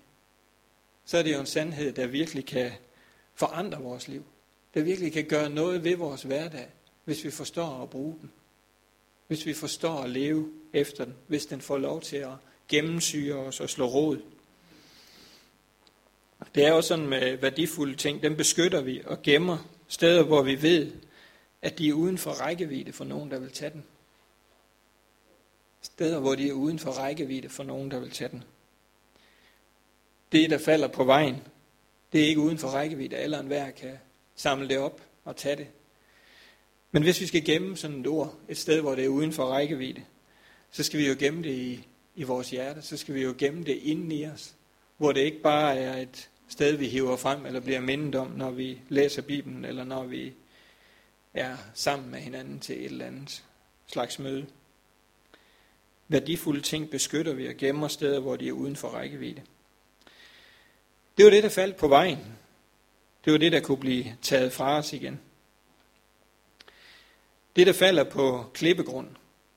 så 1.04 1.18
er 1.18 1.22
det 1.22 1.34
jo 1.34 1.40
en 1.40 1.46
sandhed, 1.46 1.92
der 1.92 2.06
virkelig 2.06 2.46
kan 2.46 2.70
forandre 3.34 3.82
vores 3.82 4.08
liv. 4.08 4.24
Der 4.74 4.82
virkelig 4.82 5.12
kan 5.12 5.24
gøre 5.24 5.50
noget 5.50 5.84
ved 5.84 5.96
vores 5.96 6.22
hverdag, 6.22 6.68
hvis 7.04 7.24
vi 7.24 7.30
forstår 7.30 7.82
at 7.82 7.90
bruge 7.90 8.16
den. 8.20 8.30
Hvis 9.26 9.46
vi 9.46 9.54
forstår 9.54 9.98
at 9.98 10.10
leve 10.10 10.52
efter 10.72 11.04
den. 11.04 11.14
Hvis 11.26 11.46
den 11.46 11.60
får 11.60 11.78
lov 11.78 12.00
til 12.00 12.16
at 12.16 12.32
gennemsyre 12.68 13.34
os 13.34 13.60
og 13.60 13.70
slå 13.70 13.86
rod. 13.86 14.18
Det 16.54 16.66
er 16.66 16.72
også 16.72 16.88
sådan 16.88 17.06
med 17.06 17.36
værdifulde 17.36 17.96
ting. 17.96 18.22
Dem 18.22 18.36
beskytter 18.36 18.80
vi 18.80 19.02
og 19.04 19.22
gemmer 19.22 19.58
steder, 19.88 20.22
hvor 20.22 20.42
vi 20.42 20.62
ved, 20.62 20.92
at 21.62 21.78
de 21.78 21.88
er 21.88 21.92
uden 21.92 22.18
for 22.18 22.30
rækkevidde 22.30 22.92
for 22.92 23.04
nogen, 23.04 23.30
der 23.30 23.38
vil 23.38 23.50
tage 23.50 23.70
den. 23.70 23.84
Steder, 25.82 26.20
hvor 26.20 26.34
de 26.34 26.48
er 26.48 26.52
uden 26.52 26.78
for 26.78 26.90
rækkevidde 26.90 27.48
for 27.48 27.62
nogen, 27.62 27.90
der 27.90 28.00
vil 28.00 28.10
tage 28.10 28.30
den. 28.30 28.44
Det, 30.32 30.50
der 30.50 30.58
falder 30.58 30.88
på 30.88 31.04
vejen, 31.04 31.42
det 32.12 32.22
er 32.22 32.26
ikke 32.26 32.40
uden 32.40 32.58
for 32.58 32.68
rækkevidde. 32.68 33.16
Alle 33.16 33.40
enhver 33.40 33.70
kan 33.70 33.98
samle 34.34 34.68
det 34.68 34.78
op 34.78 35.00
og 35.24 35.36
tage 35.36 35.56
det. 35.56 35.66
Men 36.92 37.02
hvis 37.02 37.20
vi 37.20 37.26
skal 37.26 37.44
gemme 37.44 37.76
sådan 37.76 38.00
et 38.00 38.06
ord, 38.06 38.34
et 38.48 38.58
sted, 38.58 38.80
hvor 38.80 38.94
det 38.94 39.04
er 39.04 39.08
uden 39.08 39.32
for 39.32 39.44
rækkevidde, 39.44 40.04
så 40.70 40.82
skal 40.82 40.98
vi 41.00 41.08
jo 41.08 41.16
gemme 41.18 41.42
det 41.42 41.54
i, 41.54 41.86
i 42.14 42.22
vores 42.22 42.50
hjerte. 42.50 42.82
Så 42.82 42.96
skal 42.96 43.14
vi 43.14 43.22
jo 43.22 43.34
gemme 43.38 43.64
det 43.64 43.76
inden 43.76 44.12
i 44.12 44.26
os. 44.26 44.54
Hvor 44.96 45.12
det 45.12 45.20
ikke 45.20 45.42
bare 45.42 45.76
er 45.76 45.96
et 45.96 46.30
sted, 46.48 46.76
vi 46.76 46.88
hiver 46.88 47.16
frem, 47.16 47.46
eller 47.46 47.60
bliver 47.60 47.80
mindet 47.80 48.14
om, 48.14 48.28
når 48.28 48.50
vi 48.50 48.80
læser 48.88 49.22
Bibelen, 49.22 49.64
eller 49.64 49.84
når 49.84 50.04
vi 50.04 50.32
er 51.34 51.56
sammen 51.74 52.10
med 52.10 52.18
hinanden 52.18 52.60
til 52.60 52.78
et 52.78 52.84
eller 52.84 53.06
andet 53.06 53.44
slags 53.86 54.18
møde. 54.18 54.46
Værdifulde 56.08 56.60
ting 56.60 56.90
beskytter 56.90 57.34
vi 57.34 57.48
og 57.48 57.54
gemmer 57.56 57.88
steder, 57.88 58.20
hvor 58.20 58.36
de 58.36 58.48
er 58.48 58.52
uden 58.52 58.76
for 58.76 58.88
rækkevidde. 58.88 59.42
Det 61.16 61.24
var 61.24 61.30
det, 61.30 61.42
der 61.42 61.48
faldt 61.48 61.76
på 61.76 61.88
vejen. 61.88 62.18
Det 63.24 63.32
var 63.32 63.38
det, 63.38 63.52
der 63.52 63.60
kunne 63.60 63.78
blive 63.78 64.16
taget 64.22 64.52
fra 64.52 64.78
os 64.78 64.92
igen. 64.92 65.20
Det, 67.56 67.66
der 67.66 67.72
falder 67.72 68.04
på 68.04 68.50
klippegrund, 68.54 69.08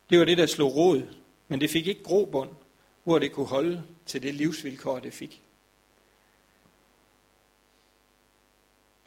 det 0.10 0.20
var 0.20 0.26
det, 0.26 0.38
der 0.38 0.46
slog 0.46 0.76
rod, 0.76 1.02
men 1.48 1.62
det 1.62 1.70
fik 1.70 1.88
ikke 1.88 2.04
grobund, 2.04 2.50
hvor 3.04 3.20
det 3.20 3.32
kunne 3.32 3.46
holde 3.46 3.84
til 4.06 4.24
det 4.24 4.34
livsvilkår, 4.34 5.00
det 5.00 5.14
fik. 5.14 5.42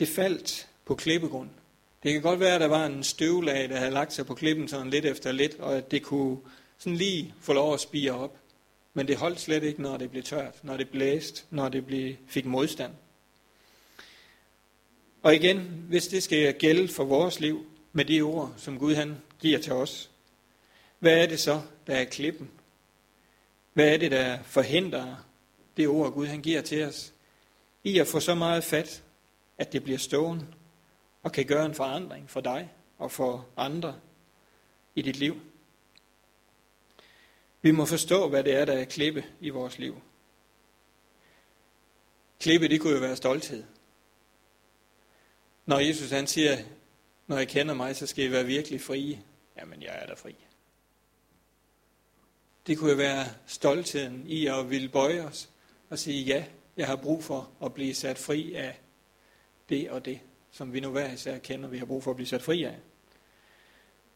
Det 0.01 0.09
faldt 0.09 0.69
på 0.85 0.95
klippegrund. 0.95 1.49
Det 2.03 2.13
kan 2.13 2.23
godt 2.23 2.41
være, 2.41 2.55
at 2.55 2.61
der 2.61 2.67
var 2.67 2.87
en 2.87 3.05
støvlag, 3.05 3.69
der 3.69 3.77
havde 3.77 3.91
lagt 3.91 4.13
sig 4.13 4.27
på 4.27 4.35
klippen 4.35 4.69
sådan 4.69 4.91
lidt 4.91 5.05
efter 5.05 5.33
lidt, 5.33 5.55
og 5.59 5.77
at 5.77 5.91
det 5.91 6.03
kunne 6.03 6.39
sådan 6.79 6.97
lige 6.97 7.35
få 7.41 7.53
lov 7.53 7.75
at 7.75 7.81
spire 7.81 8.13
op. 8.13 8.37
Men 8.95 9.09
det 9.09 9.17
holdt 9.17 9.41
slet 9.41 9.63
ikke, 9.63 9.83
når 9.83 9.97
det 9.97 10.11
blev 10.11 10.23
tørt, 10.23 10.65
når 10.65 10.77
det 10.77 10.89
blæste, 10.89 11.43
når 11.51 11.69
det 11.69 11.87
blev, 11.87 12.15
fik 12.27 12.45
modstand. 12.45 12.93
Og 15.23 15.35
igen, 15.35 15.85
hvis 15.89 16.09
det 16.09 16.23
skal 16.23 16.55
gælde 16.55 16.89
for 16.89 17.05
vores 17.05 17.41
liv 17.41 17.67
med 17.93 18.05
de 18.05 18.21
ord, 18.21 18.55
som 18.57 18.79
Gud 18.79 18.95
han 18.95 19.17
giver 19.41 19.59
til 19.59 19.73
os, 19.73 20.11
hvad 20.99 21.23
er 21.23 21.27
det 21.27 21.41
så, 21.41 21.63
der 21.87 21.95
er 21.95 22.05
klippen? 22.05 22.51
Hvad 23.73 23.89
er 23.89 23.97
det, 23.97 24.11
der 24.11 24.39
forhindrer 24.43 25.17
det 25.77 25.89
ord, 25.89 26.13
Gud 26.13 26.27
han 26.27 26.43
giver 26.43 26.63
til 26.63 26.85
os, 26.85 27.13
i 27.85 27.99
at 27.99 28.07
få 28.07 28.21
så 28.21 28.35
meget 28.35 28.65
fat, 28.65 29.03
at 29.61 29.73
det 29.73 29.85
bliver 29.85 29.99
stående 29.99 30.47
og 31.23 31.33
kan 31.33 31.47
gøre 31.47 31.67
en 31.67 31.75
forandring 31.75 32.31
for 32.31 32.41
dig 32.41 32.73
og 32.99 33.13
for 33.13 33.49
andre 33.57 34.01
i 34.95 35.03
dit 35.03 35.17
liv? 35.17 35.41
Vi 37.63 37.71
må 37.71 37.85
forstå, 37.85 38.29
hvad 38.29 38.45
det 38.45 38.55
er, 38.55 38.65
der 38.65 38.73
er 38.73 38.85
klippe 38.85 39.25
i 39.41 39.49
vores 39.49 39.79
liv. 39.79 40.01
Klippe, 42.41 42.69
det 42.69 42.81
kunne 42.81 42.93
jo 42.93 43.01
være 43.01 43.17
stolthed. 43.17 43.65
Når 45.67 45.79
Jesus 45.79 46.11
han 46.11 46.27
siger, 46.27 46.59
når 47.27 47.39
I 47.39 47.45
kender 47.45 47.75
mig, 47.75 47.97
så 47.97 48.07
skal 48.07 48.25
I 48.25 48.31
være 48.31 48.45
virkelig 48.45 48.81
frie. 48.81 49.23
Jamen, 49.57 49.83
jeg 49.83 49.99
er 50.03 50.07
der 50.07 50.17
fri. 50.17 50.37
Det 52.67 52.79
kunne 52.79 52.91
jo 52.91 52.97
være 52.97 53.27
stoltheden 53.47 54.27
i 54.27 54.47
at 54.47 54.71
ville 54.71 54.89
bøje 54.89 55.25
os 55.25 55.51
og 55.91 55.99
sige, 55.99 56.25
ja, 56.25 56.45
jeg 56.77 56.87
har 56.87 56.97
brug 56.97 57.25
for 57.25 57.51
at 57.65 57.75
blive 57.75 57.95
sat 57.95 58.19
fri 58.19 58.55
af 58.55 58.81
det 59.71 59.91
og 59.91 60.05
det, 60.05 60.21
som 60.51 60.73
vi 60.73 60.81
nu 60.81 60.91
hver 60.91 61.13
især 61.13 61.39
kender, 61.39 61.69
vi 61.69 61.79
har 61.79 61.87
brug 61.87 62.03
for 62.03 62.11
at 62.11 62.17
blive 62.17 62.29
sat 62.29 62.43
fri 62.43 62.65
af. 62.65 62.77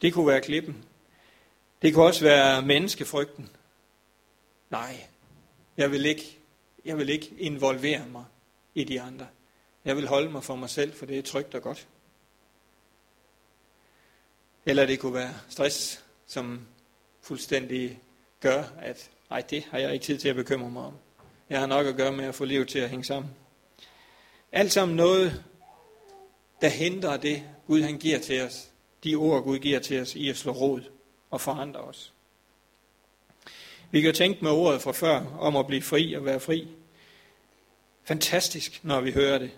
Det 0.03 0.13
kunne 0.13 0.27
være 0.27 0.41
klippen. 0.41 0.85
Det 1.83 1.95
kunne 1.95 2.05
også 2.05 2.25
være 2.25 2.63
menneskefrygten. 2.63 3.51
Nej, 4.71 4.97
jeg 5.77 5.91
vil 5.91 6.07
ikke, 6.07 6.39
jeg 6.85 6.99
vil 6.99 7.09
ikke 7.09 7.35
involvere 7.39 8.07
mig 8.07 8.25
i 8.75 8.85
de 8.85 9.01
andre. 9.01 9.27
Jeg 9.85 9.97
vil 9.97 10.07
holde 10.07 10.31
mig 10.31 10.45
for 10.45 10.57
mig 10.57 10.71
selv, 10.71 10.93
for 10.93 11.07
det 11.07 11.19
er 11.19 11.23
trygt 11.23 11.55
og 11.55 11.63
godt. 11.63 11.89
Eller 14.67 14.87
det 14.87 15.01
kunne 15.01 15.15
være 15.15 15.35
stress, 15.49 16.05
som 16.27 16.67
fuldstændig 17.21 18.01
gør, 18.41 18.63
at 18.79 19.11
nej, 19.31 19.41
det 19.41 19.65
har 19.65 19.79
jeg 19.79 19.93
ikke 19.93 20.05
tid 20.05 20.19
til 20.19 20.29
at 20.29 20.37
bekymre 20.37 20.71
mig 20.71 20.83
om. 20.83 20.95
Jeg 21.51 21.61
har 21.61 21.67
nok 21.67 21.87
at 21.87 21.97
gøre 21.97 22.13
med 22.13 22.25
at 22.25 22.35
få 22.35 22.45
livet 22.45 22.69
til 22.69 22.79
at 22.79 22.91
hænge 22.91 23.05
sammen. 23.05 23.31
Alt 24.55 24.73
sammen 24.73 24.97
noget, 24.97 25.45
der 26.61 26.69
hindrer 26.69 27.17
det, 27.17 27.43
Gud 27.67 27.83
han 27.83 27.99
giver 27.99 28.19
til 28.19 28.43
os. 28.43 28.71
De 29.05 29.15
ord, 29.15 29.43
Gud 29.43 29.59
giver 29.59 29.79
til 29.79 30.01
os 30.01 30.15
i 30.15 30.29
at 30.29 30.37
slå 30.37 30.53
rod 30.53 30.83
og 31.31 31.41
forandre 31.41 31.81
os. 31.81 32.13
Vi 33.91 34.01
kan 34.01 34.15
tænke 34.15 34.45
med 34.45 34.51
ordet 34.51 34.83
fra 34.83 34.93
før 34.93 35.37
om 35.39 35.57
at 35.57 35.67
blive 35.67 35.83
fri 35.83 36.15
og 36.15 36.25
være 36.25 36.41
fri. 36.41 36.69
Fantastisk, 38.05 38.85
når 38.85 39.01
vi 39.01 39.13
hører 39.13 39.39
det. 39.39 39.51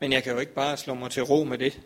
Men 0.00 0.12
jeg 0.12 0.22
kan 0.22 0.32
jo 0.32 0.38
ikke 0.38 0.54
bare 0.54 0.76
slå 0.76 0.94
mig 0.94 1.10
til 1.10 1.22
ro 1.22 1.44
med 1.44 1.58
det. 1.58 1.80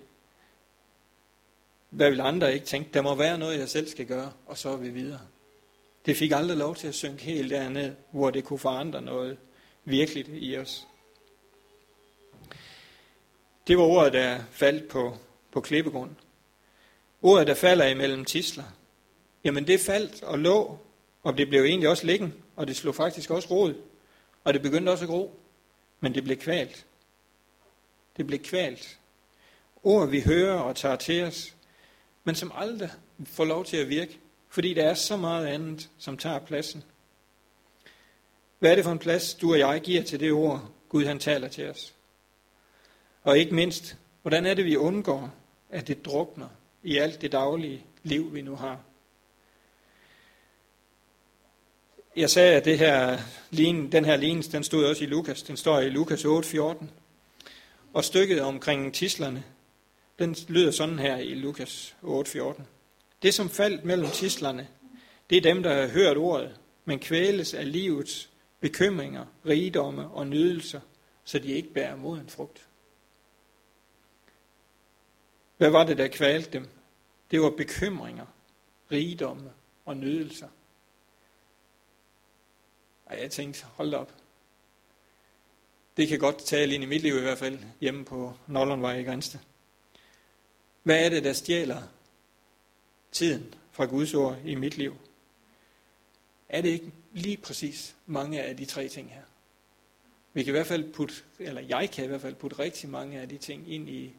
Hvad 1.90 2.10
vil 2.10 2.20
andre 2.20 2.54
ikke 2.54 2.66
tænke? 2.66 2.90
Der 2.94 3.02
må 3.02 3.14
være 3.14 3.38
noget, 3.38 3.58
jeg 3.58 3.68
selv 3.68 3.88
skal 3.88 4.06
gøre, 4.06 4.32
og 4.46 4.58
så 4.58 4.68
er 4.68 4.76
vi 4.76 4.88
videre. 4.88 5.20
Det 6.06 6.16
fik 6.16 6.30
aldrig 6.32 6.56
lov 6.56 6.76
til 6.76 6.88
at 6.88 6.94
synke 6.94 7.22
helt 7.22 7.50
derned, 7.50 7.94
hvor 8.10 8.30
det 8.30 8.44
kunne 8.44 8.58
forandre 8.58 9.02
noget 9.02 9.38
virkeligt 9.84 10.28
i 10.32 10.56
os. 10.56 10.87
Det 13.68 13.78
var 13.78 13.84
ordet, 13.84 14.12
der 14.12 14.38
faldt 14.50 14.88
på, 14.88 15.16
på 15.52 15.60
klippegrund. 15.60 16.10
Ordet, 17.22 17.46
der 17.46 17.54
falder 17.54 17.86
imellem 17.86 18.24
tisler, 18.24 18.64
jamen 19.44 19.66
det 19.66 19.80
faldt 19.80 20.22
og 20.22 20.38
lå, 20.38 20.78
og 21.22 21.38
det 21.38 21.48
blev 21.48 21.64
egentlig 21.64 21.88
også 21.88 22.06
liggende, 22.06 22.34
og 22.56 22.66
det 22.66 22.76
slog 22.76 22.94
faktisk 22.94 23.30
også 23.30 23.48
rod, 23.50 23.74
og 24.44 24.54
det 24.54 24.62
begyndte 24.62 24.90
også 24.90 25.04
at 25.04 25.08
gro, 25.08 25.40
men 26.00 26.14
det 26.14 26.24
blev 26.24 26.36
kvalt. 26.36 26.86
Det 28.16 28.26
blev 28.26 28.38
kvalt. 28.38 28.98
Ord, 29.82 30.08
vi 30.08 30.20
hører 30.20 30.58
og 30.58 30.76
tager 30.76 30.96
til 30.96 31.24
os, 31.24 31.54
men 32.24 32.34
som 32.34 32.52
aldrig 32.54 32.90
får 33.24 33.44
lov 33.44 33.64
til 33.64 33.76
at 33.76 33.88
virke, 33.88 34.18
fordi 34.48 34.74
der 34.74 34.84
er 34.84 34.94
så 34.94 35.16
meget 35.16 35.46
andet, 35.46 35.90
som 35.98 36.16
tager 36.16 36.38
pladsen. 36.38 36.84
Hvad 38.58 38.70
er 38.70 38.74
det 38.74 38.84
for 38.84 38.92
en 38.92 38.98
plads, 38.98 39.34
du 39.34 39.52
og 39.52 39.58
jeg 39.58 39.80
giver 39.80 40.02
til 40.02 40.20
det 40.20 40.32
ord, 40.32 40.70
Gud 40.88 41.04
han 41.04 41.18
taler 41.18 41.48
til 41.48 41.70
os? 41.70 41.94
Og 43.22 43.38
ikke 43.38 43.54
mindst, 43.54 43.96
hvordan 44.22 44.46
er 44.46 44.54
det, 44.54 44.64
vi 44.64 44.76
undgår, 44.76 45.34
at 45.70 45.88
det 45.88 46.04
drukner 46.04 46.48
i 46.82 46.96
alt 46.96 47.20
det 47.20 47.32
daglige 47.32 47.84
liv, 48.02 48.34
vi 48.34 48.42
nu 48.42 48.56
har? 48.56 48.80
Jeg 52.16 52.30
sagde, 52.30 52.56
at 52.56 52.64
det 52.64 52.78
her, 52.78 53.18
den 53.92 54.04
her 54.04 54.16
lignelse, 54.16 54.52
den 54.52 54.64
stod 54.64 54.84
også 54.84 55.04
i 55.04 55.06
Lukas. 55.06 55.42
Den 55.42 55.56
står 55.56 55.80
i 55.80 55.88
Lukas 55.88 56.24
8:14. 56.24 56.84
Og 57.92 58.04
stykket 58.04 58.40
omkring 58.40 58.94
tislerne, 58.94 59.44
den 60.18 60.36
lyder 60.48 60.70
sådan 60.70 60.98
her 60.98 61.16
i 61.16 61.34
Lukas 61.34 61.96
8:14. 62.02 62.62
Det, 63.22 63.34
som 63.34 63.50
faldt 63.50 63.84
mellem 63.84 64.10
tislerne, 64.10 64.68
det 65.30 65.36
er 65.36 65.42
dem, 65.42 65.62
der 65.62 65.74
har 65.74 65.88
hørt 65.88 66.16
ordet, 66.16 66.56
men 66.84 66.98
kvæles 66.98 67.54
af 67.54 67.72
livets 67.72 68.30
bekymringer, 68.60 69.26
rigdomme 69.46 70.08
og 70.08 70.26
nydelser, 70.26 70.80
så 71.24 71.38
de 71.38 71.52
ikke 71.52 71.72
bærer 71.72 71.96
mod 71.96 72.18
en 72.18 72.28
frugt. 72.28 72.67
Hvad 75.58 75.70
var 75.70 75.84
det, 75.84 75.98
der 75.98 76.08
kvalte 76.08 76.50
dem? 76.50 76.68
Det 77.30 77.40
var 77.40 77.50
bekymringer, 77.50 78.26
rigdomme 78.92 79.52
og 79.84 79.96
nydelser. 79.96 80.48
Og 83.06 83.20
jeg 83.20 83.30
tænkte, 83.30 83.64
hold 83.64 83.94
op. 83.94 84.14
Det 85.96 86.08
kan 86.08 86.18
godt 86.18 86.38
tale 86.38 86.74
ind 86.74 86.82
i 86.82 86.86
mit 86.86 87.02
liv 87.02 87.16
i 87.16 87.20
hvert 87.20 87.38
fald, 87.38 87.58
hjemme 87.80 88.04
på 88.04 88.34
Nollundvej 88.46 88.98
i 88.98 89.02
Grænsted. 89.02 89.40
Hvad 90.82 91.04
er 91.04 91.08
det, 91.08 91.24
der 91.24 91.32
stjæler 91.32 91.82
tiden 93.12 93.54
fra 93.70 93.84
Guds 93.84 94.14
ord 94.14 94.38
i 94.44 94.54
mit 94.54 94.76
liv? 94.76 94.96
Er 96.48 96.60
det 96.60 96.68
ikke 96.68 96.92
lige 97.12 97.36
præcis 97.36 97.96
mange 98.06 98.42
af 98.42 98.56
de 98.56 98.64
tre 98.64 98.88
ting 98.88 99.10
her? 99.12 99.22
Vi 100.32 100.42
kan 100.42 100.50
i 100.50 100.56
hvert 100.56 100.66
fald 100.66 100.92
putte, 100.92 101.14
eller 101.38 101.60
jeg 101.60 101.90
kan 101.90 102.04
i 102.04 102.08
hvert 102.08 102.20
fald 102.20 102.34
putte 102.34 102.58
rigtig 102.58 102.88
mange 102.88 103.20
af 103.20 103.28
de 103.28 103.38
ting 103.38 103.72
ind 103.72 103.88
i, 103.88 104.14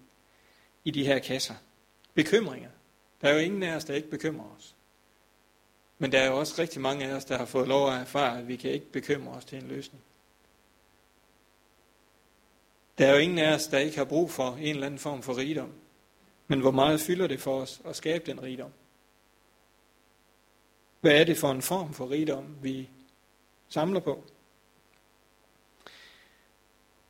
i 0.83 0.91
de 0.91 1.05
her 1.05 1.19
kasser. 1.19 1.55
Bekymringer. 2.13 2.69
Der 3.21 3.29
er 3.29 3.33
jo 3.33 3.39
ingen 3.39 3.63
af 3.63 3.75
os, 3.75 3.86
der 3.86 3.93
ikke 3.93 4.09
bekymrer 4.09 4.55
os. 4.57 4.75
Men 5.98 6.12
der 6.12 6.19
er 6.19 6.27
jo 6.27 6.39
også 6.39 6.62
rigtig 6.62 6.81
mange 6.81 7.05
af 7.05 7.15
os, 7.15 7.25
der 7.25 7.38
har 7.38 7.45
fået 7.45 7.67
lov 7.67 7.91
at 7.91 8.01
erfare, 8.01 8.39
at 8.39 8.48
vi 8.48 8.55
kan 8.55 8.71
ikke 8.71 8.91
bekymre 8.91 9.31
os 9.33 9.45
til 9.45 9.57
en 9.57 9.67
løsning. 9.67 10.03
Der 12.98 13.07
er 13.07 13.12
jo 13.12 13.17
ingen 13.17 13.38
af 13.38 13.55
os, 13.55 13.67
der 13.67 13.77
ikke 13.77 13.98
har 13.98 14.05
brug 14.05 14.31
for 14.31 14.55
en 14.55 14.63
eller 14.63 14.86
anden 14.86 15.00
form 15.00 15.24
for 15.24 15.38
rigdom. 15.38 15.74
Men 16.48 16.59
hvor 16.59 16.71
meget 16.71 17.01
fylder 17.01 17.27
det 17.27 17.41
for 17.41 17.62
os 17.62 17.81
at 17.86 17.95
skabe 17.95 18.25
den 18.25 18.43
rigdom? 18.43 18.71
Hvad 21.01 21.12
er 21.12 21.24
det 21.24 21.38
for 21.38 21.51
en 21.51 21.62
form 21.62 21.93
for 21.93 22.09
rigdom, 22.09 22.57
vi 22.62 22.89
samler 23.69 24.00
på? 24.00 24.24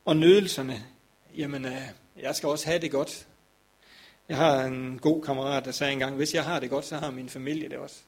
Og 0.05 0.17
nydelserne, 0.17 0.85
jamen, 1.37 1.65
øh, 1.65 1.81
jeg 2.17 2.35
skal 2.35 2.49
også 2.49 2.65
have 2.65 2.79
det 2.79 2.91
godt. 2.91 3.28
Jeg 4.29 4.37
har 4.37 4.63
en 4.63 4.99
god 4.99 5.21
kammerat, 5.21 5.65
der 5.65 5.71
sagde 5.71 5.93
engang, 5.93 6.15
hvis 6.15 6.33
jeg 6.33 6.43
har 6.43 6.59
det 6.59 6.69
godt, 6.69 6.85
så 6.85 6.97
har 6.97 7.11
min 7.11 7.29
familie 7.29 7.69
det 7.69 7.77
også. 7.77 8.01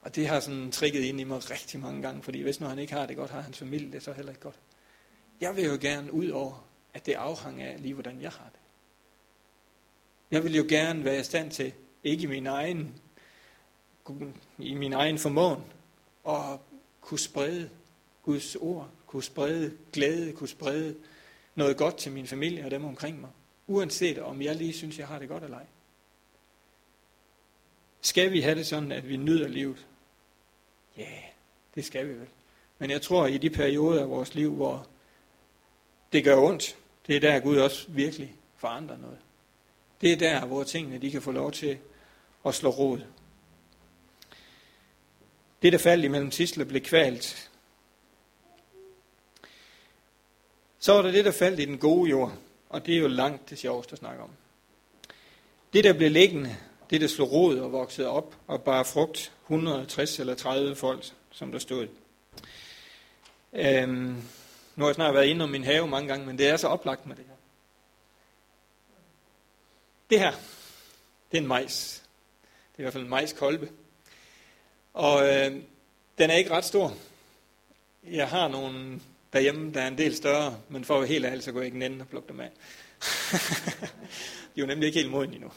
Og 0.00 0.16
det 0.16 0.28
har 0.28 0.40
sådan 0.40 0.70
trikket 0.70 1.00
ind 1.00 1.20
i 1.20 1.24
mig 1.24 1.50
rigtig 1.50 1.80
mange 1.80 2.02
gange, 2.02 2.22
fordi 2.22 2.42
hvis 2.42 2.60
nu 2.60 2.66
han 2.66 2.78
ikke 2.78 2.92
har 2.92 3.06
det 3.06 3.16
godt, 3.16 3.30
har 3.30 3.40
hans 3.40 3.58
familie 3.58 3.92
det 3.92 4.02
så 4.02 4.12
heller 4.12 4.32
ikke 4.32 4.42
godt. 4.42 4.58
Jeg 5.40 5.56
vil 5.56 5.64
jo 5.64 5.78
gerne 5.80 6.12
ud 6.12 6.28
over, 6.28 6.66
at 6.94 7.06
det 7.06 7.12
afhænger 7.12 7.66
af 7.66 7.82
lige, 7.82 7.94
hvordan 7.94 8.20
jeg 8.20 8.30
har 8.30 8.44
det. 8.52 8.60
Jeg 10.30 10.44
vil 10.44 10.56
jo 10.56 10.64
gerne 10.68 11.04
være 11.04 11.20
i 11.20 11.22
stand 11.22 11.50
til, 11.50 11.72
ikke 12.04 12.22
i 12.22 12.26
min 12.26 12.46
egen, 12.46 12.94
i 14.58 14.74
min 14.74 14.92
egen 14.92 15.18
formåen, 15.18 15.64
at 16.28 16.58
kunne 17.00 17.18
sprede 17.18 17.70
Guds 18.22 18.56
ord, 18.56 18.88
kunne 19.06 19.22
sprede 19.22 19.76
glæde, 19.92 20.32
kunne 20.32 20.48
sprede 20.48 20.96
noget 21.54 21.76
godt 21.76 21.96
til 21.96 22.12
min 22.12 22.26
familie 22.26 22.64
og 22.64 22.70
dem 22.70 22.84
omkring 22.84 23.20
mig, 23.20 23.30
uanset 23.70 24.18
om 24.18 24.42
jeg 24.42 24.56
lige 24.56 24.72
synes, 24.72 24.98
jeg 24.98 25.06
har 25.06 25.18
det 25.18 25.28
godt 25.28 25.44
eller 25.44 25.56
ej. 25.56 25.66
Skal 28.00 28.32
vi 28.32 28.40
have 28.40 28.54
det 28.54 28.66
sådan, 28.66 28.92
at 28.92 29.08
vi 29.08 29.16
nyder 29.16 29.48
livet? 29.48 29.86
Ja, 30.96 31.02
yeah, 31.02 31.22
det 31.74 31.84
skal 31.84 32.08
vi 32.08 32.14
vel. 32.14 32.28
Men 32.78 32.90
jeg 32.90 33.02
tror, 33.02 33.24
at 33.24 33.32
i 33.32 33.38
de 33.38 33.50
perioder 33.50 34.02
af 34.02 34.10
vores 34.10 34.34
liv, 34.34 34.54
hvor 34.54 34.86
det 36.12 36.24
gør 36.24 36.36
ondt, 36.36 36.76
det 37.06 37.16
er 37.16 37.20
der, 37.20 37.40
Gud 37.40 37.56
også 37.56 37.86
virkelig 37.88 38.34
forandrer 38.56 38.96
noget. 38.96 39.18
Det 40.00 40.12
er 40.12 40.16
der, 40.16 40.46
hvor 40.46 40.64
tingene 40.64 40.98
de 40.98 41.10
kan 41.10 41.22
få 41.22 41.32
lov 41.32 41.52
til 41.52 41.78
at 42.46 42.54
slå 42.54 42.70
rod. 42.70 43.00
Det, 45.62 45.72
der 45.72 45.78
faldt 45.78 46.04
imellem 46.04 46.30
tisler, 46.30 46.64
blev 46.64 46.80
kvalt. 46.80 47.50
Så 50.78 50.92
var 50.92 51.02
der 51.02 51.10
det, 51.10 51.24
der 51.24 51.32
faldt 51.32 51.60
i 51.60 51.64
den 51.64 51.78
gode 51.78 52.10
jord, 52.10 52.38
og 52.70 52.86
det 52.86 52.94
er 52.94 52.98
jo 52.98 53.08
langt 53.08 53.50
det 53.50 53.58
sjoveste 53.58 53.92
at 53.92 53.98
snakke 53.98 54.22
om. 54.22 54.30
Det, 55.72 55.84
der 55.84 55.92
blev 55.92 56.10
liggende, 56.10 56.56
det, 56.90 57.00
der 57.00 57.06
slog 57.06 57.32
rod 57.32 57.58
og 57.58 57.72
voksede 57.72 58.08
op 58.08 58.36
og 58.46 58.62
bare 58.62 58.84
frugt, 58.84 59.32
160 59.42 60.18
eller 60.18 60.34
30 60.34 60.76
folk, 60.76 61.04
som 61.30 61.52
der 61.52 61.58
stod. 61.58 61.88
Øhm, 63.52 64.22
nu 64.76 64.84
har 64.84 64.86
jeg 64.86 64.94
snart 64.94 65.14
været 65.14 65.26
inde 65.26 65.42
om 65.42 65.48
min 65.48 65.64
have 65.64 65.88
mange 65.88 66.08
gange, 66.08 66.26
men 66.26 66.38
det 66.38 66.48
er 66.48 66.56
så 66.56 66.68
oplagt 66.68 67.06
med 67.06 67.16
det 67.16 67.24
her. 67.28 67.34
Det 70.10 70.18
her, 70.18 70.32
det 71.30 71.38
er 71.38 71.42
en 71.42 71.48
majs. 71.48 72.02
Det 72.42 72.76
er 72.76 72.80
i 72.80 72.82
hvert 72.82 72.92
fald 72.92 73.04
en 73.04 73.10
majskolbe. 73.10 73.70
Og 74.94 75.28
øh, 75.28 75.52
den 76.18 76.30
er 76.30 76.34
ikke 76.34 76.50
ret 76.50 76.64
stor. 76.64 76.94
Jeg 78.04 78.28
har 78.28 78.48
nogle 78.48 79.00
derhjemme, 79.32 79.72
der 79.72 79.80
er 79.80 79.88
en 79.88 79.98
del 79.98 80.16
større, 80.16 80.58
men 80.68 80.84
for 80.84 80.94
at 80.94 81.00
være 81.00 81.08
helt 81.08 81.24
ærlig, 81.24 81.42
så 81.42 81.52
går 81.52 81.60
jeg 81.60 81.66
ikke 81.66 81.80
den 81.80 82.00
og 82.00 82.08
plukke 82.08 82.28
dem 82.28 82.40
af. 82.40 82.50
De 84.54 84.60
er 84.60 84.60
jo 84.60 84.66
nemlig 84.66 84.86
ikke 84.86 84.98
helt 84.98 85.10
modne 85.10 85.34
endnu. 85.34 85.50